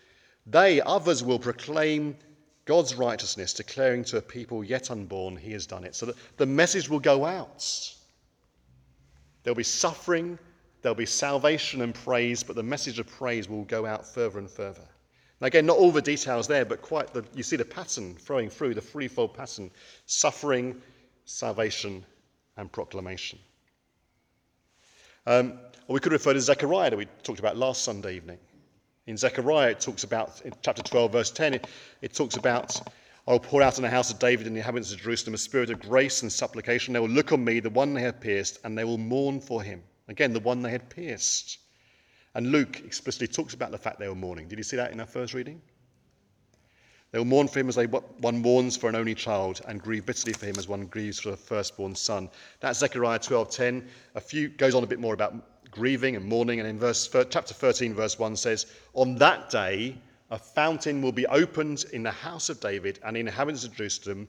they, 0.46 0.82
others, 0.82 1.24
will 1.24 1.40
proclaim 1.40 2.16
God's 2.66 2.96
righteousness, 2.96 3.54
declaring 3.54 4.04
to 4.06 4.18
a 4.18 4.22
people 4.22 4.64
yet 4.64 4.92
unborn, 4.92 5.38
He 5.38 5.52
has 5.54 5.66
done 5.66 5.84
it. 5.84 5.96
So 5.96 6.08
that 6.08 6.16
the 6.38 6.46
message 6.46 6.90
will 6.90 7.00
go 7.00 7.26
out. 7.26 7.94
There'll 9.44 9.56
be 9.56 9.64
suffering, 9.64 10.38
there'll 10.82 10.96
be 10.96 11.06
salvation 11.06 11.82
and 11.82 11.94
praise, 11.94 12.44
but 12.44 12.56
the 12.56 12.64
message 12.64 13.00
of 13.00 13.08
praise 13.08 13.48
will 13.48 13.64
go 13.64 13.86
out 13.86 14.06
further 14.06 14.40
and 14.40 14.50
further. 14.50 14.88
Again, 15.42 15.66
not 15.66 15.78
all 15.78 15.92
the 15.92 16.02
details 16.02 16.48
there, 16.48 16.66
but 16.66 16.82
quite 16.82 17.14
the, 17.14 17.26
you 17.36 17.44
see 17.44 17.58
the 17.58 17.66
pattern 17.66 18.16
flowing 18.16 18.50
through, 18.50 18.74
the 18.74 18.82
threefold 18.82 19.34
pattern 19.34 19.70
suffering, 20.06 20.82
salvation, 21.26 22.06
and 22.58 22.72
proclamation. 22.72 23.40
Um, 25.28 25.60
or 25.88 25.96
we 25.96 26.00
could 26.00 26.14
refer 26.14 26.34
to 26.34 26.40
Zechariah 26.42 26.90
that 26.90 26.98
we 26.98 27.06
talked 27.24 27.40
about 27.40 27.58
last 27.58 27.84
Sunday 27.84 28.16
evening. 28.16 28.38
In 29.08 29.18
Zechariah, 29.18 29.72
it 29.72 29.82
talks 29.82 30.04
about, 30.04 30.42
in 30.42 30.54
chapter 30.62 30.82
12, 30.82 31.12
verse 31.12 31.32
10, 31.32 31.56
it, 31.56 31.68
it 32.02 32.14
talks 32.14 32.38
about, 32.38 32.80
I 33.28 33.32
will 33.32 33.40
pour 33.40 33.62
out 33.62 33.78
on 33.78 33.84
the 33.84 33.90
house 33.90 34.12
of 34.12 34.20
David 34.20 34.48
and 34.48 34.56
the 34.56 34.62
inhabitants 34.62 34.94
of 34.94 35.02
Jerusalem 35.02 35.34
a 35.34 35.38
spirit 35.38 35.70
of 35.70 35.80
grace 35.80 36.22
and 36.22 36.32
supplication. 36.32 36.94
They 36.94 37.00
will 37.00 37.10
look 37.10 37.32
on 37.32 37.44
me, 37.44 37.60
the 37.60 37.70
one 37.70 37.94
they 37.94 38.02
have 38.02 38.20
pierced, 38.20 38.60
and 38.64 38.78
they 38.78 38.84
will 38.84 38.98
mourn 38.98 39.42
for 39.42 39.62
him. 39.62 39.84
Again, 40.08 40.34
the 40.34 40.40
one 40.40 40.62
they 40.62 40.72
had 40.72 40.90
pierced. 40.90 41.60
And 42.36 42.52
Luke 42.52 42.82
explicitly 42.86 43.28
talks 43.28 43.54
about 43.54 43.72
the 43.72 43.78
fact 43.78 43.98
they 43.98 44.10
were 44.10 44.16
mourning. 44.16 44.48
Did 44.48 44.60
you 44.60 44.64
see 44.64 44.76
that 44.76 44.92
in 44.92 45.00
our 45.00 45.06
first 45.06 45.34
reading? 45.34 45.62
They 47.12 47.18
will 47.18 47.26
mourn 47.26 47.48
for 47.48 47.60
him 47.60 47.70
as 47.70 47.76
they, 47.76 47.86
one 47.86 48.40
mourns 48.40 48.76
for 48.76 48.90
an 48.90 48.96
only 48.96 49.16
child 49.16 49.62
and 49.68 49.82
grieve 49.82 50.06
bitterly 50.06 50.34
for 50.34 50.46
him 50.46 50.56
as 50.58 50.68
one 50.68 50.86
grieves 50.88 51.18
for 51.18 51.30
a 51.30 51.38
firstborn 51.38 51.96
son. 51.96 52.30
That's 52.60 52.80
Zechariah 52.80 53.20
12.10. 53.20 53.88
A 54.16 54.20
few 54.20 54.50
goes 54.50 54.76
on 54.76 54.84
a 54.84 54.88
bit 54.88 55.00
more 55.00 55.14
about 55.14 55.72
grieving 55.72 56.18
and 56.18 56.26
mourning. 56.26 56.60
And 56.60 56.68
in 56.68 56.78
verse, 56.78 57.10
chapter 57.30 57.54
13, 57.54 57.94
verse 57.94 58.20
1 58.20 58.36
says, 58.36 58.66
On 58.94 59.16
that 59.16 59.50
day, 59.50 59.98
a 60.30 60.38
fountain 60.38 61.02
will 61.02 61.14
be 61.14 61.26
opened 61.28 61.86
in 61.94 62.04
the 62.04 62.12
house 62.12 62.50
of 62.50 62.60
David 62.60 63.00
and 63.04 63.16
in 63.16 63.28
the 63.28 63.32
inhabitants 63.32 63.64
of 63.64 63.74
Jerusalem 63.76 64.28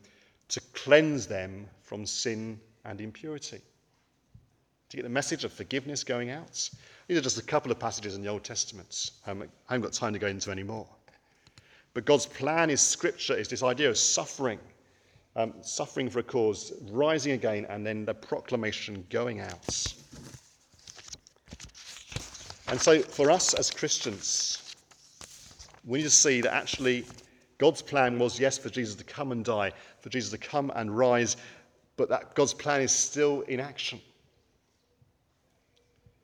to 0.48 0.60
cleanse 0.74 1.26
them 1.26 1.66
from 1.82 2.06
sin 2.06 2.60
and 2.84 3.00
impurity. 3.00 3.60
To 4.90 4.96
get 4.96 5.02
the 5.02 5.08
message 5.08 5.42
of 5.42 5.52
forgiveness 5.52 6.04
going 6.04 6.30
out. 6.30 6.70
These 7.08 7.18
are 7.18 7.22
just 7.22 7.38
a 7.38 7.42
couple 7.42 7.70
of 7.70 7.78
passages 7.78 8.16
in 8.16 8.22
the 8.22 8.28
Old 8.28 8.42
Testament. 8.42 9.12
I 9.26 9.28
haven't 9.28 9.50
got 9.68 9.92
time 9.92 10.12
to 10.12 10.18
go 10.18 10.26
into 10.26 10.50
any 10.50 10.64
more. 10.64 10.88
But 11.94 12.04
God's 12.04 12.26
plan 12.26 12.68
is 12.68 12.80
scripture, 12.80 13.34
is 13.34 13.48
this 13.48 13.62
idea 13.62 13.88
of 13.88 13.96
suffering, 13.96 14.58
um, 15.36 15.54
suffering 15.62 16.10
for 16.10 16.18
a 16.18 16.22
cause, 16.22 16.72
rising 16.90 17.32
again, 17.32 17.64
and 17.70 17.86
then 17.86 18.04
the 18.04 18.12
proclamation 18.12 19.06
going 19.08 19.40
out. 19.40 19.94
And 22.68 22.80
so, 22.80 23.00
for 23.00 23.30
us 23.30 23.54
as 23.54 23.70
Christians, 23.70 24.74
we 25.84 26.00
need 26.00 26.04
to 26.04 26.10
see 26.10 26.40
that 26.40 26.52
actually 26.52 27.06
God's 27.58 27.80
plan 27.80 28.18
was, 28.18 28.40
yes, 28.40 28.58
for 28.58 28.68
Jesus 28.68 28.96
to 28.96 29.04
come 29.04 29.30
and 29.30 29.44
die, 29.44 29.72
for 30.00 30.08
Jesus 30.08 30.32
to 30.32 30.38
come 30.38 30.72
and 30.74 30.96
rise, 30.96 31.36
but 31.96 32.08
that 32.08 32.34
God's 32.34 32.52
plan 32.52 32.82
is 32.82 32.90
still 32.90 33.42
in 33.42 33.60
action. 33.60 34.00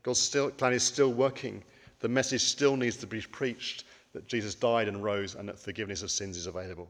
God's 0.02 0.20
still, 0.20 0.50
plan 0.50 0.72
is 0.72 0.82
still 0.82 1.12
working. 1.12 1.62
The 2.00 2.08
message 2.08 2.42
still 2.42 2.76
needs 2.76 2.96
to 2.98 3.06
be 3.06 3.20
preached 3.20 3.84
that 4.12 4.26
Jesus 4.26 4.54
died 4.54 4.88
and 4.88 5.02
rose 5.02 5.34
and 5.34 5.48
that 5.48 5.58
forgiveness 5.58 6.02
of 6.02 6.10
sins 6.10 6.36
is 6.36 6.46
available. 6.46 6.88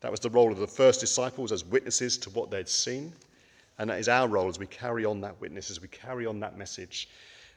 That 0.00 0.10
was 0.10 0.20
the 0.20 0.30
role 0.30 0.50
of 0.50 0.58
the 0.58 0.66
first 0.66 1.00
disciples 1.00 1.52
as 1.52 1.64
witnesses 1.64 2.18
to 2.18 2.30
what 2.30 2.50
they'd 2.50 2.68
seen. 2.68 3.12
And 3.78 3.88
that 3.90 4.00
is 4.00 4.08
our 4.08 4.28
role 4.28 4.48
as 4.48 4.58
we 4.58 4.66
carry 4.66 5.04
on 5.04 5.20
that 5.20 5.40
witness, 5.40 5.70
as 5.70 5.80
we 5.80 5.88
carry 5.88 6.26
on 6.26 6.40
that 6.40 6.58
message, 6.58 7.08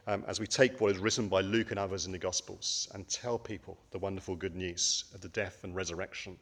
um, 0.07 0.23
as 0.27 0.39
we 0.39 0.47
take 0.47 0.79
what 0.79 0.91
is 0.91 0.99
written 0.99 1.27
by 1.27 1.41
Luke 1.41 1.71
and 1.71 1.79
others 1.79 2.05
in 2.05 2.11
the 2.11 2.17
Gospels 2.19 2.87
and 2.93 3.07
tell 3.07 3.39
people 3.39 3.77
the 3.91 3.97
wonderful 3.97 4.35
good 4.35 4.55
news 4.55 5.05
of 5.13 5.21
the 5.21 5.29
death 5.29 5.63
and 5.63 5.75
resurrection 5.75 6.37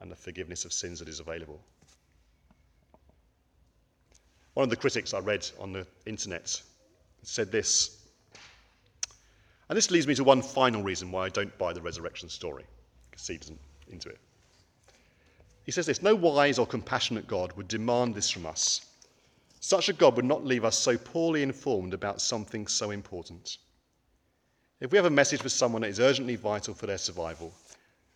and 0.00 0.10
the 0.10 0.16
forgiveness 0.16 0.64
of 0.64 0.72
sins 0.72 0.98
that 0.98 1.08
is 1.08 1.20
available. 1.20 1.60
One 4.54 4.64
of 4.64 4.70
the 4.70 4.76
critics 4.76 5.14
I 5.14 5.20
read 5.20 5.48
on 5.60 5.72
the 5.72 5.86
internet 6.06 6.60
said 7.26 7.50
this. 7.52 7.98
And 9.68 9.76
this 9.76 9.90
leads 9.90 10.06
me 10.06 10.14
to 10.14 10.24
one 10.24 10.42
final 10.42 10.82
reason 10.82 11.10
why 11.10 11.26
I 11.26 11.28
don't 11.28 11.56
buy 11.58 11.72
the 11.72 11.82
resurrection 11.82 12.28
story, 12.28 12.64
because 13.10 13.26
doesn't 13.26 13.58
into 13.90 14.08
it. 14.08 14.18
He 15.64 15.72
says 15.72 15.86
this 15.86 16.02
No 16.02 16.14
wise 16.14 16.58
or 16.58 16.66
compassionate 16.66 17.26
God 17.26 17.52
would 17.52 17.68
demand 17.68 18.14
this 18.14 18.30
from 18.30 18.46
us. 18.46 18.86
Such 19.58 19.88
a 19.88 19.92
God 19.92 20.14
would 20.14 20.24
not 20.24 20.44
leave 20.44 20.64
us 20.64 20.78
so 20.78 20.96
poorly 20.96 21.42
informed 21.42 21.92
about 21.92 22.20
something 22.20 22.68
so 22.68 22.92
important. 22.92 23.58
If 24.78 24.92
we 24.92 24.96
have 24.96 25.06
a 25.06 25.10
message 25.10 25.42
for 25.42 25.48
someone 25.48 25.82
that 25.82 25.88
is 25.88 25.98
urgently 25.98 26.36
vital 26.36 26.74
for 26.74 26.86
their 26.86 26.98
survival, 26.98 27.52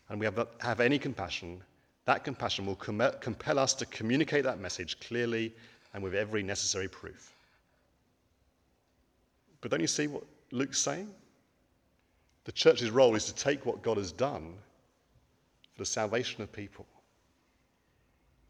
and 0.09 0.21
we 0.21 0.27
have, 0.27 0.47
have 0.61 0.79
any 0.79 0.99
compassion, 0.99 1.61
that 2.05 2.23
compassion 2.23 2.67
will 2.67 2.77
com- 2.77 3.13
compel 3.21 3.59
us 3.59 3.75
to 3.75 3.87
communicate 3.87 4.45
that 4.45 4.61
message 4.61 5.01
clearly 5.01 5.53
and 5.95 6.03
with 6.03 6.15
every 6.15 6.43
necessary 6.43 6.87
proof. 6.87 7.35
But 9.61 9.71
don't 9.71 9.81
you 9.81 9.87
see 9.87 10.07
what 10.07 10.25
Luke's 10.53 10.81
saying? 10.81 11.11
The 12.45 12.53
church's 12.53 12.91
role 12.91 13.15
is 13.15 13.27
to 13.27 13.35
take 13.35 13.67
what 13.67 13.83
God 13.83 13.97
has 13.97 14.13
done 14.13 14.55
for 15.73 15.79
the 15.79 15.87
salvation 15.87 16.43
of 16.43 16.51
people 16.51 16.87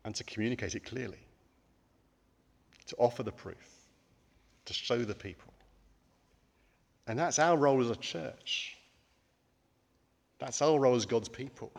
and 0.05 0.15
to 0.15 0.25
communicate 0.25 0.75
it 0.75 0.85
clearly, 0.85 1.19
to 2.87 2.97
offer 2.97 3.23
the 3.23 3.33
proof, 3.33 3.69
to 4.65 4.73
show 4.73 4.99
the 4.99 5.15
people. 5.15 5.53
And 7.07 7.19
that's 7.19 7.39
our 7.39 7.57
role 7.57 7.81
as 7.81 7.91
a 7.91 7.97
church. 7.97 8.77
That's 10.39 10.63
our 10.63 10.79
role 10.79 10.95
as 10.95 11.05
God's 11.05 11.29
people. 11.29 11.73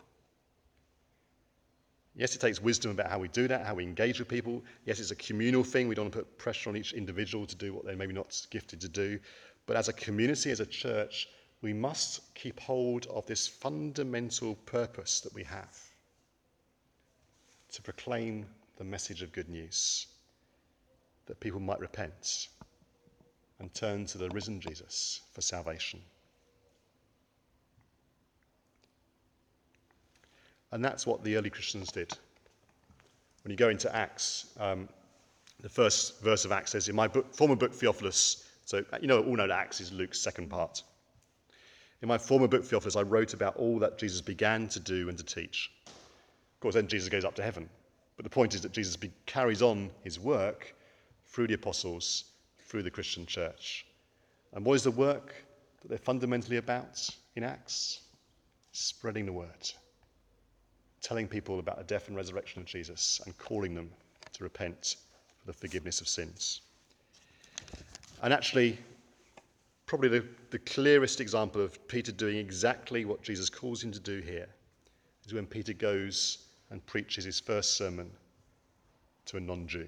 Yes, 2.16 2.36
it 2.36 2.40
takes 2.40 2.62
wisdom 2.62 2.92
about 2.92 3.10
how 3.10 3.20
we 3.20 3.30
do 3.30 3.48
that, 3.48 3.66
how 3.66 3.76
we 3.76 3.84
engage 3.84 4.20
with 4.20 4.28
people. 4.28 4.62
Yes, 4.86 5.00
it's 5.00 5.12
a 5.12 5.16
communal 5.16 5.64
thing. 5.64 5.88
We 5.88 5.96
don't 5.96 6.06
want 6.06 6.14
to 6.14 6.20
put 6.20 6.38
pressure 6.38 6.70
on 6.70 6.76
each 6.76 6.94
individual 6.94 7.46
to 7.46 7.56
do 7.56 7.74
what 7.74 7.86
they're 7.86 7.96
maybe 7.96 8.14
not 8.14 8.46
gifted 8.50 8.82
to 8.82 8.90
do. 8.90 9.20
But 9.66 9.78
as 9.78 9.88
a 9.88 9.94
community, 9.94 10.52
as 10.52 10.60
a 10.60 10.66
church, 10.66 11.30
we 11.62 11.74
must 11.74 12.34
keep 12.36 12.60
hold 12.60 13.06
of 13.08 13.26
this 13.28 13.48
fundamental 13.48 14.56
purpose 14.66 15.22
that 15.22 15.34
we 15.34 15.44
have 15.44 15.78
to 17.72 17.82
proclaim 17.82 18.46
the 18.78 18.84
message 18.84 19.22
of 19.22 19.32
good 19.32 19.48
news, 19.48 20.08
that 21.28 21.40
people 21.40 21.60
might 21.60 21.80
repent 21.80 22.50
and 23.60 23.74
turn 23.74 24.06
to 24.08 24.18
the 24.18 24.30
risen 24.32 24.60
Jesus 24.60 25.22
for 25.32 25.42
salvation. 25.42 26.02
And 30.72 30.84
that's 30.84 31.06
what 31.06 31.24
the 31.24 31.36
early 31.36 31.50
Christians 31.50 31.92
did. 31.92 32.12
When 33.44 33.52
you 33.52 33.58
go 33.58 33.70
into 33.70 33.94
Acts, 33.96 34.54
um, 34.60 34.88
the 35.62 35.70
first 35.70 36.22
verse 36.22 36.46
of 36.46 36.52
Acts 36.52 36.72
says, 36.72 36.88
In 36.88 36.96
my 36.96 37.08
book, 37.08 37.34
former 37.34 37.56
book, 37.56 37.74
Theophilus, 37.74 38.48
so 38.66 38.84
you 39.02 39.08
know, 39.08 39.22
all 39.24 39.36
know 39.36 39.48
that 39.48 39.58
Acts 39.58 39.82
is 39.82 39.92
Luke's 39.92 40.20
second 40.20 40.50
part. 40.50 40.84
In 42.02 42.08
my 42.08 42.18
former 42.18 42.48
book, 42.48 42.64
Theophilus, 42.64 42.96
I 42.96 43.02
wrote 43.02 43.34
about 43.34 43.58
all 43.58 43.78
that 43.80 43.98
Jesus 43.98 44.22
began 44.22 44.68
to 44.70 44.80
do 44.80 45.10
and 45.10 45.18
to 45.18 45.24
teach. 45.24 45.72
Of 45.86 46.60
course, 46.60 46.76
then 46.76 46.88
Jesus 46.88 47.10
goes 47.10 47.26
up 47.26 47.36
to 47.36 47.44
heaven. 47.44 47.70
But 48.16 48.24
the 48.24 48.30
point 48.30 48.56
is 48.56 48.62
that 48.62 48.72
Jesus 48.72 48.96
be, 48.96 49.12
carries 49.26 49.62
on 49.62 49.90
his 50.04 50.20
work 50.20 50.74
through 51.26 51.48
the 51.48 51.54
apostles, 51.56 52.26
through 52.66 52.84
the 52.84 52.92
Christian 52.92 53.26
church. 53.26 53.86
And 54.54 54.66
what 54.66 54.76
is 54.76 54.84
the 54.84 54.92
work 54.92 55.34
that 55.82 55.90
they're 55.90 55.98
fundamentally 55.98 56.58
about 56.58 57.08
in 57.36 57.44
Acts? 57.44 58.02
Spreading 58.72 59.26
the 59.26 59.34
word 59.34 59.72
telling 61.02 61.28
people 61.28 61.60
about 61.60 61.78
the 61.78 61.84
death 61.84 62.08
and 62.08 62.16
resurrection 62.16 62.62
of 62.62 62.68
Jesus 62.68 63.22
and 63.26 63.38
calling 63.38 63.74
them 63.74 63.90
to 64.34 64.44
repent 64.44 64.98
for 65.40 65.48
the 65.48 65.54
forgiveness 65.54 66.02
of 66.02 66.08
sins. 66.08 66.62
And 68.22 68.32
actually, 68.34 68.78
probably 69.86 70.10
the, 70.10 70.26
the 70.52 70.60
clearest 70.60 71.20
example 71.20 71.62
of 71.62 71.88
Peter 71.88 72.12
doing 72.12 72.38
exactly 72.38 73.06
what 73.06 73.24
Jesus 73.24 73.50
calls 73.50 73.84
him 73.84 73.92
to 73.92 74.00
do 74.00 74.20
here 74.20 74.48
is 75.26 75.34
when 75.34 75.46
Peter 75.46 75.74
goes 75.74 76.46
and 76.70 76.86
preaches 76.86 77.26
his 77.26 77.40
first 77.40 77.78
sermon 77.78 78.10
to 79.26 79.38
a 79.38 79.40
non 79.40 79.68
Jew, 79.68 79.88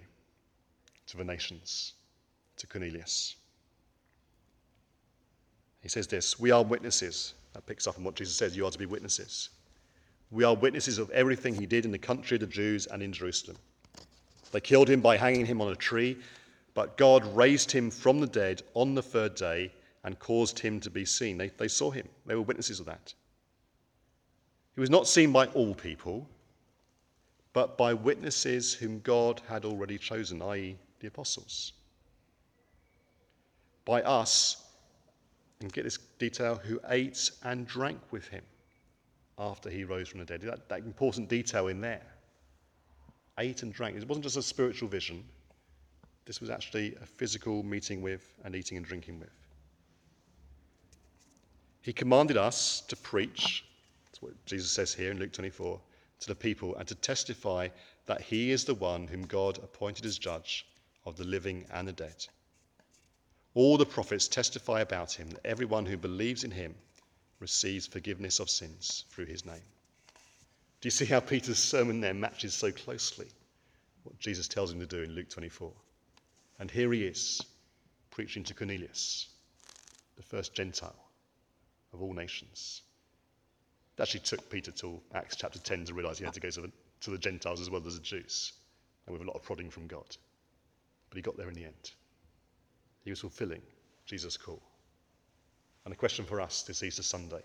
to 1.08 1.17
the 1.17 1.23
nations, 1.23 1.93
to 2.58 2.67
Cornelius. 2.67 3.36
He 5.82 5.89
says 5.89 6.08
this 6.08 6.39
We 6.39 6.52
are 6.52 6.63
witnesses. 6.63 7.34
That 7.54 7.67
picks 7.67 7.86
up 7.86 7.99
on 7.99 8.04
what 8.04 8.15
Jesus 8.15 8.36
says 8.36 8.58
you 8.58 8.65
are 8.65 8.71
to 8.71 8.80
be 8.80 8.88
witnesses. 8.88 9.49
We 10.34 10.43
are 10.43 10.56
witnesses 10.56 10.98
of 10.98 11.12
everything 11.12 11.54
he 11.54 11.67
did 11.67 11.86
in 11.86 11.91
the 11.91 12.00
country 12.00 12.36
of 12.36 12.41
the 12.41 12.48
Jews 12.48 12.88
and 12.88 13.04
in 13.04 13.13
Jerusalem. 13.13 13.56
They 14.52 14.60
killed 14.60 14.89
him 14.89 15.00
by 15.00 15.15
hanging 15.15 15.46
him 15.46 15.62
on 15.62 15.72
a 15.72 15.76
tree, 15.76 16.17
but 16.74 16.98
God 16.98 17.24
raised 17.36 17.72
him 17.72 17.91
from 17.91 18.19
the 18.19 18.26
dead 18.28 18.63
on 18.74 18.96
the 18.96 19.04
third 19.04 19.36
day 19.36 19.72
and 20.04 20.17
caused 20.17 20.58
him 20.58 20.80
to 20.80 20.89
be 20.89 21.06
seen. 21.06 21.38
They, 21.38 21.50
they 21.50 21.67
saw 21.67 21.91
him, 21.91 22.10
they 22.26 22.34
were 22.34 22.41
witnesses 22.41 22.80
of 22.80 22.88
that. 22.88 23.13
He 24.74 24.82
was 24.82 24.89
not 24.89 25.08
seen 25.08 25.32
by 25.32 25.46
all 25.48 25.76
people, 25.76 26.28
but 27.54 27.78
by 27.78 27.93
witnesses 27.93 28.74
whom 28.74 29.02
God 29.02 29.39
had 29.48 29.65
already 29.65 30.00
chosen, 30.00 30.41
i.e., 30.41 30.76
the 31.00 31.08
apostles. 31.10 31.74
By 33.86 34.02
us, 34.02 34.63
and 35.62 35.72
get 35.72 35.84
this 35.84 36.00
detail, 36.17 36.56
who 36.56 36.80
ate 36.89 37.30
and 37.43 37.67
drank 37.67 38.00
with 38.12 38.28
him 38.30 38.41
after 39.38 39.69
he 39.69 39.84
rose 39.84 40.08
from 40.08 40.19
the 40.19 40.26
dead. 40.26 40.41
That, 40.41 40.69
that 40.69 40.80
important 40.80 41.30
detail 41.30 41.67
in 41.67 41.82
there. 41.82 42.06
Ate 43.39 43.63
and 43.63 43.74
drank. 43.74 43.98
It 43.98 44.08
wasn't 44.08 44.24
just 44.24 44.38
a 44.38 44.43
spiritual 44.43 44.89
vision, 44.89 45.24
this 46.26 46.39
was 46.39 46.50
actually 46.50 46.96
a 47.02 47.06
physical 47.06 47.63
meeting 47.63 48.02
with 48.02 48.36
and 48.43 48.56
eating 48.56 48.78
and 48.78 48.86
drinking 48.86 49.19
with. 49.19 49.30
He 51.82 51.91
commanded 51.91 52.38
us 52.38 52.82
to 52.88 52.96
preach, 52.96 53.65
that's 54.06 54.22
what 54.22 54.46
Jesus 54.46 54.72
says 54.72 54.93
here 54.93 55.12
in 55.12 55.19
Luke 55.19 55.34
24, 55.34 55.80
to 56.22 56.28
the 56.28 56.36
people 56.36 56.76
and 56.78 56.88
to 56.88 56.96
testify 56.96 57.67
that 58.06 58.22
he 58.22 58.52
is 58.52 58.63
the 58.63 58.76
one 58.76 59.08
whom 59.08 59.24
God 59.24 59.58
appointed 59.58 60.06
as 60.06 60.17
judge 60.17 60.65
of 61.06 61.17
the 61.17 61.26
living 61.26 61.65
and 61.74 61.88
the 61.88 61.91
dead. 61.91 62.26
All 63.54 63.78
the 63.78 63.86
prophets 63.86 64.30
testify 64.30 64.80
about 64.80 65.12
him 65.12 65.30
that 65.30 65.46
everyone 65.46 65.86
who 65.86 65.98
believes 65.98 66.46
in 66.46 66.52
him 66.52 66.74
receives 67.43 67.86
forgiveness 67.86 68.39
of 68.39 68.49
sins 68.49 69.03
through 69.10 69.25
his 69.25 69.45
name. 69.45 69.67
Do 70.79 70.88
you 70.88 70.91
see 70.91 71.03
how 71.03 71.19
Peter's 71.19 71.60
sermon 71.60 71.99
there 71.99 72.13
matches 72.13 72.53
so 72.53 72.71
closely 72.71 73.27
what 74.03 74.17
Jesus 74.17 74.47
tells 74.47 74.71
him 74.71 74.79
to 74.79 74.86
do 74.86 75.03
in 75.03 75.12
Luke 75.12 75.29
24? 75.29 75.69
And 76.60 76.71
here 76.71 76.93
he 76.93 77.03
is, 77.03 77.41
preaching 78.12 78.45
to 78.45 78.53
Cornelius, 78.53 79.27
the 80.15 80.23
first 80.23 80.53
Gentile 80.53 80.95
of 81.91 82.01
all 82.01 82.13
nations. 82.13 82.82
It 83.97 84.01
actually 84.01 84.21
took 84.21 84.49
Peter 84.49 84.71
till 84.71 85.03
Acts 85.13 85.36
chapter 85.36 85.60
10 85.60 85.84
to 85.86 85.93
realize 85.93 86.19
he 86.19 86.23
had 86.23 86.34
to 86.36 86.39
go 86.39 86.49
to 86.49 86.62
the, 86.62 86.71
to 87.01 87.12
the 87.12 87.17
Gentiles 87.17 87.60
as 87.60 87.69
well 87.69 87.86
as 87.86 87.95
the 87.95 88.01
Jews, 88.01 88.53
and 89.06 89.12
with 89.12 89.21
a 89.21 89.29
lot 89.29 89.36
of 89.36 89.43
prodding 89.43 89.69
from 89.69 89.88
God. 89.88 90.15
But 91.10 91.17
he 91.17 91.21
got 91.21 91.36
there 91.36 91.49
in 91.49 91.56
the 91.56 91.65
end. 91.65 91.91
He 93.03 93.10
was 93.10 93.19
fulfilling 93.19 93.62
Jesus' 94.06 94.38
call. 94.38 94.62
And 95.86 95.91
the 95.91 95.98
question 95.98 96.26
for 96.26 96.39
us 96.39 96.63
this 96.63 96.84
Easter 96.84 97.04
Sunday 97.04 97.41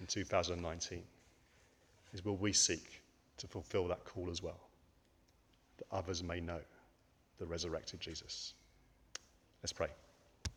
in 0.00 0.06
2019 0.06 1.02
is 2.12 2.24
will 2.24 2.36
we 2.36 2.52
seek 2.52 3.02
to 3.38 3.46
fulfill 3.46 3.88
that 3.88 4.04
call 4.04 4.30
as 4.30 4.42
well, 4.42 4.60
that 5.78 5.86
others 5.92 6.22
may 6.22 6.40
know 6.40 6.60
the 7.38 7.46
resurrected 7.46 8.00
Jesus? 8.00 8.54
Let's 9.62 9.72
pray. 9.72 9.88